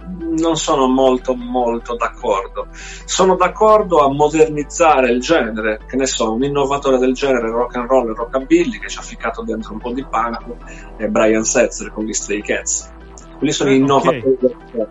non 0.08 0.56
sono 0.58 0.88
molto 0.88 1.36
molto 1.36 1.95
d'accordo. 1.95 2.68
Sono 2.72 3.36
d'accordo 3.36 4.03
a 4.03 4.10
modernizzare 4.12 5.10
il 5.12 5.20
genere, 5.20 5.80
che 5.88 5.95
ne 5.95 6.06
so, 6.06 6.34
un 6.34 6.43
innovatore 6.43 6.97
del 6.97 7.14
genere 7.14 7.49
rock 7.49 7.76
and 7.76 7.88
roll 7.88 8.10
e 8.10 8.14
rockabilly 8.14 8.80
che 8.80 8.88
ci 8.89 8.97
ha 8.99 9.01
ficcato 9.01 9.41
dentro 9.43 9.74
un 9.74 9.80
po' 9.80 9.91
di 9.91 10.03
punk 10.03 10.95
è 10.97 11.08
Brian 11.08 11.43
Setzer 11.43 11.91
con 11.91 12.03
gli 12.06 12.14
Stray 12.14 12.41
Cats. 12.41 12.91
Quelli 13.38 13.51
sono 13.53 13.70
Ah, 13.70 13.74
ok. 13.74 13.80
innovatori 13.80 14.38
del 14.39 14.56
genere 14.72 14.89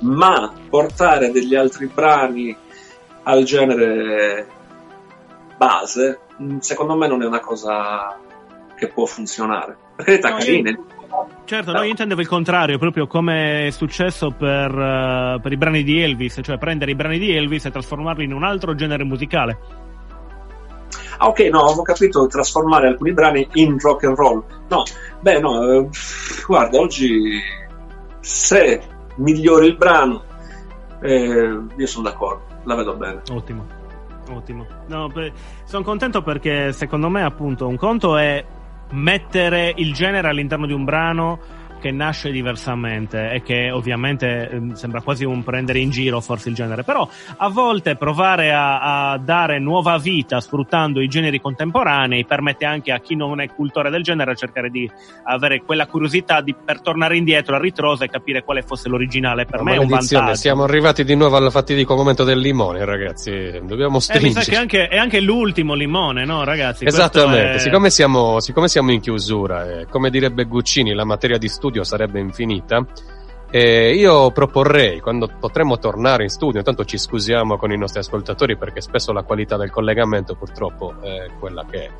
ma 0.00 0.52
portare 0.68 1.30
degli 1.30 1.54
altri 1.54 1.86
brani 1.86 2.54
al 3.22 3.44
genere 3.44 4.46
base, 5.56 6.20
mh, 6.36 6.58
secondo 6.58 6.94
me 6.96 7.08
non 7.08 7.22
è 7.22 7.26
una 7.26 7.40
cosa 7.40 8.18
che 8.76 8.88
può 8.88 9.06
funzionare. 9.06 9.76
Per 9.96 10.04
carità, 10.04 10.28
No, 10.30 10.34
io- 10.36 10.44
carine. 10.44 10.78
Certo, 11.44 11.72
no, 11.72 11.82
io 11.82 11.90
intendevo 11.90 12.20
il 12.20 12.28
contrario, 12.28 12.78
proprio 12.78 13.06
come 13.06 13.66
è 13.66 13.70
successo 13.70 14.30
per, 14.30 14.70
eh, 14.70 15.38
per 15.40 15.52
i 15.52 15.56
brani 15.56 15.82
di 15.82 16.00
Elvis, 16.00 16.40
cioè 16.42 16.58
prendere 16.58 16.90
i 16.90 16.96
brani 16.96 17.18
di 17.18 17.34
Elvis 17.34 17.64
e 17.66 17.70
trasformarli 17.70 18.24
in 18.24 18.32
un 18.32 18.42
altro 18.42 18.74
genere 18.74 19.04
musicale. 19.04 19.58
Ah, 21.18 21.28
ok, 21.28 21.40
no, 21.50 21.64
avevo 21.64 21.82
capito 21.82 22.26
trasformare 22.26 22.88
alcuni 22.88 23.12
brani 23.12 23.46
in 23.54 23.78
rock 23.78 24.04
and 24.04 24.16
roll. 24.16 24.42
No, 24.68 24.82
beh, 25.20 25.40
no, 25.40 25.72
eh, 25.72 25.88
guarda, 26.46 26.78
oggi 26.78 27.40
se 28.20 28.82
migliori 29.16 29.66
il 29.68 29.76
brano, 29.76 30.24
eh, 31.00 31.58
io 31.76 31.86
sono 31.86 32.08
d'accordo, 32.08 32.42
la 32.64 32.74
vedo 32.74 32.94
bene. 32.96 33.22
Ottimo, 33.30 33.66
ottimo. 34.30 34.66
No, 34.88 35.10
sono 35.64 35.84
contento 35.84 36.22
perché 36.22 36.72
secondo 36.72 37.08
me 37.08 37.22
appunto 37.22 37.66
un 37.66 37.76
conto 37.76 38.16
è 38.16 38.44
mettere 38.90 39.72
il 39.76 39.92
genere 39.92 40.28
all'interno 40.28 40.66
di 40.66 40.72
un 40.72 40.84
brano 40.84 41.40
che 41.86 41.92
nasce 41.92 42.32
diversamente 42.32 43.30
e 43.30 43.42
che 43.42 43.70
ovviamente 43.70 44.48
ehm, 44.50 44.72
sembra 44.72 45.00
quasi 45.02 45.24
un 45.24 45.44
prendere 45.44 45.78
in 45.78 45.90
giro 45.90 46.20
forse 46.20 46.48
il 46.48 46.54
genere, 46.56 46.82
però 46.82 47.08
a 47.36 47.48
volte 47.48 47.94
provare 47.94 48.52
a, 48.52 49.12
a 49.12 49.18
dare 49.18 49.60
nuova 49.60 49.96
vita 49.98 50.40
sfruttando 50.40 51.00
i 51.00 51.06
generi 51.06 51.40
contemporanei 51.40 52.24
permette 52.24 52.64
anche 52.64 52.90
a 52.90 52.98
chi 52.98 53.14
non 53.14 53.40
è 53.40 53.48
cultore 53.48 53.90
del 53.90 54.02
genere 54.02 54.34
cercare 54.34 54.68
di 54.68 54.90
avere 55.24 55.62
quella 55.62 55.86
curiosità 55.86 56.40
di, 56.40 56.54
per 56.54 56.80
tornare 56.80 57.16
indietro 57.16 57.54
a 57.54 57.60
ritroso 57.60 58.02
e 58.02 58.08
capire 58.08 58.42
quale 58.42 58.62
fosse 58.62 58.88
l'originale. 58.88 59.44
Per 59.46 59.62
me 59.62 59.74
è 59.74 59.78
un 59.78 59.86
vantaggio. 59.86 60.34
siamo 60.34 60.64
arrivati 60.64 61.04
di 61.04 61.14
nuovo 61.14 61.36
al 61.36 61.50
fatidico 61.52 61.94
momento 61.94 62.24
del 62.24 62.38
limone, 62.40 62.84
ragazzi. 62.84 63.60
Dobbiamo 63.62 63.98
Eh, 63.98 64.00
stringere. 64.00 64.44
che 64.44 64.56
anche, 64.56 64.88
è 64.88 64.96
anche 64.96 65.20
l'ultimo 65.20 65.74
limone, 65.74 66.24
no, 66.24 66.42
ragazzi? 66.42 66.84
Esattamente, 66.84 67.54
è- 67.54 67.58
siccome, 67.58 67.90
siamo, 67.90 68.40
siccome 68.40 68.66
siamo 68.66 68.90
in 68.90 69.00
chiusura, 69.00 69.80
e 69.80 69.86
come 69.86 70.10
direbbe 70.10 70.44
Guccini, 70.44 70.92
la 70.94 71.04
materia 71.04 71.38
di 71.38 71.48
studio 71.48 71.75
sarebbe 71.84 72.20
infinita, 72.20 72.86
eh, 73.48 73.94
io 73.94 74.32
proporrei, 74.32 75.00
quando 75.00 75.30
potremmo 75.38 75.78
tornare 75.78 76.24
in 76.24 76.28
studio, 76.28 76.58
intanto 76.58 76.84
ci 76.84 76.98
scusiamo 76.98 77.56
con 77.56 77.70
i 77.70 77.78
nostri 77.78 78.00
ascoltatori 78.00 78.56
perché 78.56 78.80
spesso 78.80 79.12
la 79.12 79.22
qualità 79.22 79.56
del 79.56 79.70
collegamento 79.70 80.34
purtroppo 80.34 81.00
è 81.00 81.30
quella 81.38 81.64
che 81.64 81.84
è. 81.84 81.90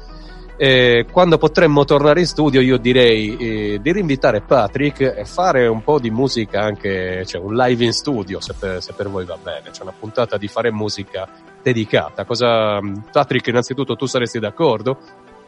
Eh, 0.59 1.07
quando 1.13 1.37
potremmo 1.37 1.85
tornare 1.85 2.21
in 2.21 2.27
studio 2.27 2.63
io 2.63 2.79
direi 2.79 3.37
eh, 3.37 3.79
di 3.81 3.93
rinvitare 3.93 4.41
Patrick 4.41 5.01
e 5.03 5.27
fare 5.27 5.67
un 5.67 5.83
po' 5.83 5.99
di 5.99 6.11
musica 6.11 6.63
anche, 6.63 7.27
cioè 7.27 7.43
un 7.43 7.55
live 7.55 7.85
in 7.85 7.93
studio 7.93 8.41
se 8.41 8.55
per, 8.59 8.83
se 8.83 8.95
per 8.95 9.11
voi 9.11 9.27
va 9.27 9.37
bene, 9.41 9.71
c'è 9.71 9.83
una 9.83 9.93
puntata 9.99 10.39
di 10.39 10.49
fare 10.49 10.73
musica 10.73 11.29
dedicata. 11.63 12.25
Cosa, 12.25 12.81
Patrick, 13.13 13.47
innanzitutto 13.49 13.97
tu 13.97 14.07
saresti 14.07 14.39
d'accordo? 14.39 14.99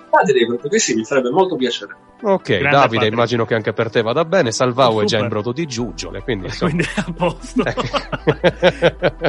Padre, 0.09 0.41
fateli 0.41 0.59
che 0.59 0.69
così 0.69 0.95
mi 0.95 1.05
farebbe 1.05 1.31
molto 1.31 1.57
piacere. 1.57 1.95
Ok, 2.21 2.59
Grande 2.59 2.71
Davide, 2.71 2.97
padre. 2.97 3.13
immagino 3.13 3.45
che 3.45 3.55
anche 3.55 3.73
per 3.73 3.91
te 3.91 4.03
vada 4.03 4.25
bene. 4.25 4.51
Salvao 4.51 5.03
è 5.03 5.05
già 5.05 5.19
in 5.19 5.29
brodo 5.29 5.53
di 5.53 5.67
giuggiole, 5.67 6.23
quindi, 6.23 6.51
so. 6.51 6.65
quindi 6.65 6.83
è 6.83 7.01
a 7.07 7.13
posto. 7.15 7.65
Ecco. 7.65 7.83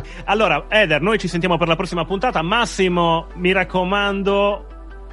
allora, 0.25 0.65
Eder, 0.69 1.01
noi 1.01 1.19
ci 1.19 1.27
sentiamo 1.27 1.57
per 1.57 1.67
la 1.67 1.75
prossima 1.75 2.05
puntata. 2.05 2.41
Massimo, 2.41 3.27
mi 3.35 3.51
raccomando, 3.51 4.65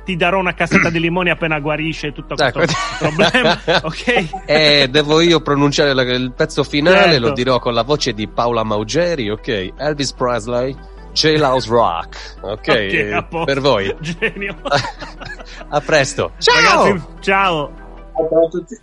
ti 0.04 0.16
darò 0.16 0.38
una 0.38 0.54
cassetta 0.54 0.88
di 0.88 1.00
limoni 1.00 1.30
appena 1.30 1.58
guarisce 1.58 2.12
tutto 2.12 2.36
questo 2.36 2.60
ecco. 2.60 2.72
problema. 2.98 3.60
ok? 3.82 4.28
Eh, 4.46 4.88
devo 4.88 5.20
io 5.20 5.40
pronunciare 5.40 5.90
il 5.90 6.32
pezzo 6.32 6.62
finale, 6.62 7.12
certo. 7.12 7.26
lo 7.26 7.32
dirò 7.32 7.58
con 7.58 7.74
la 7.74 7.82
voce 7.82 8.14
di 8.14 8.28
Paola 8.28 8.62
Maugeri, 8.62 9.28
ok? 9.28 9.72
Elvis 9.76 10.12
Presley. 10.12 10.94
Jailhouse 11.16 11.66
Rock. 11.70 12.14
Ok, 12.42 12.68
okay 12.68 13.10
eh, 13.10 13.24
per 13.24 13.60
voi. 13.60 13.96
Genio. 14.00 14.54
a 15.70 15.80
presto. 15.80 16.32
Ciao! 16.38 16.84
Ragazzi, 16.84 17.06
ciao! 17.20 17.72
Ciao 18.12 18.44
a 18.44 18.48
tutti. 18.50 18.78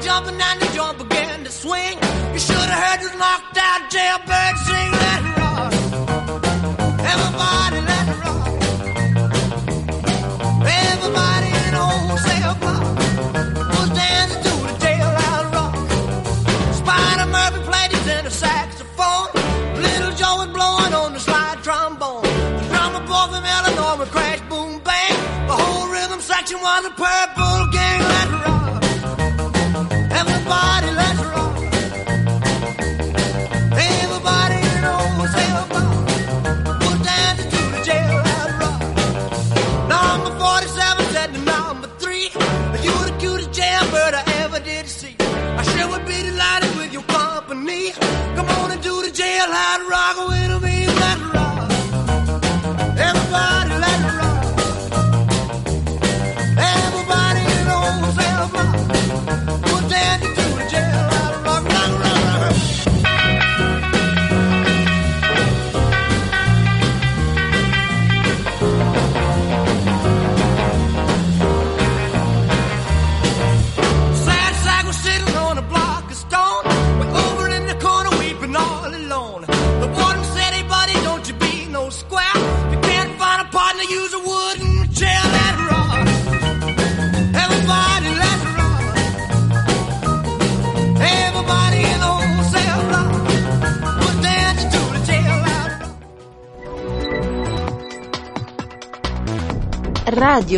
jumping 0.00 0.40
and 0.40 0.60
the 0.60 1.04
began 1.04 1.44
to 1.44 1.50
swing. 1.50 1.96
You 2.32 2.38
should 2.38 2.56
have 2.56 2.82
heard 2.84 3.00
those 3.00 3.18
knocked 3.18 3.58
out 3.58 3.90
jailbirds. 3.90 4.69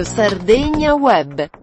Radio 0.03 0.05
Sardegna 0.05 0.95
Web. 0.97 1.62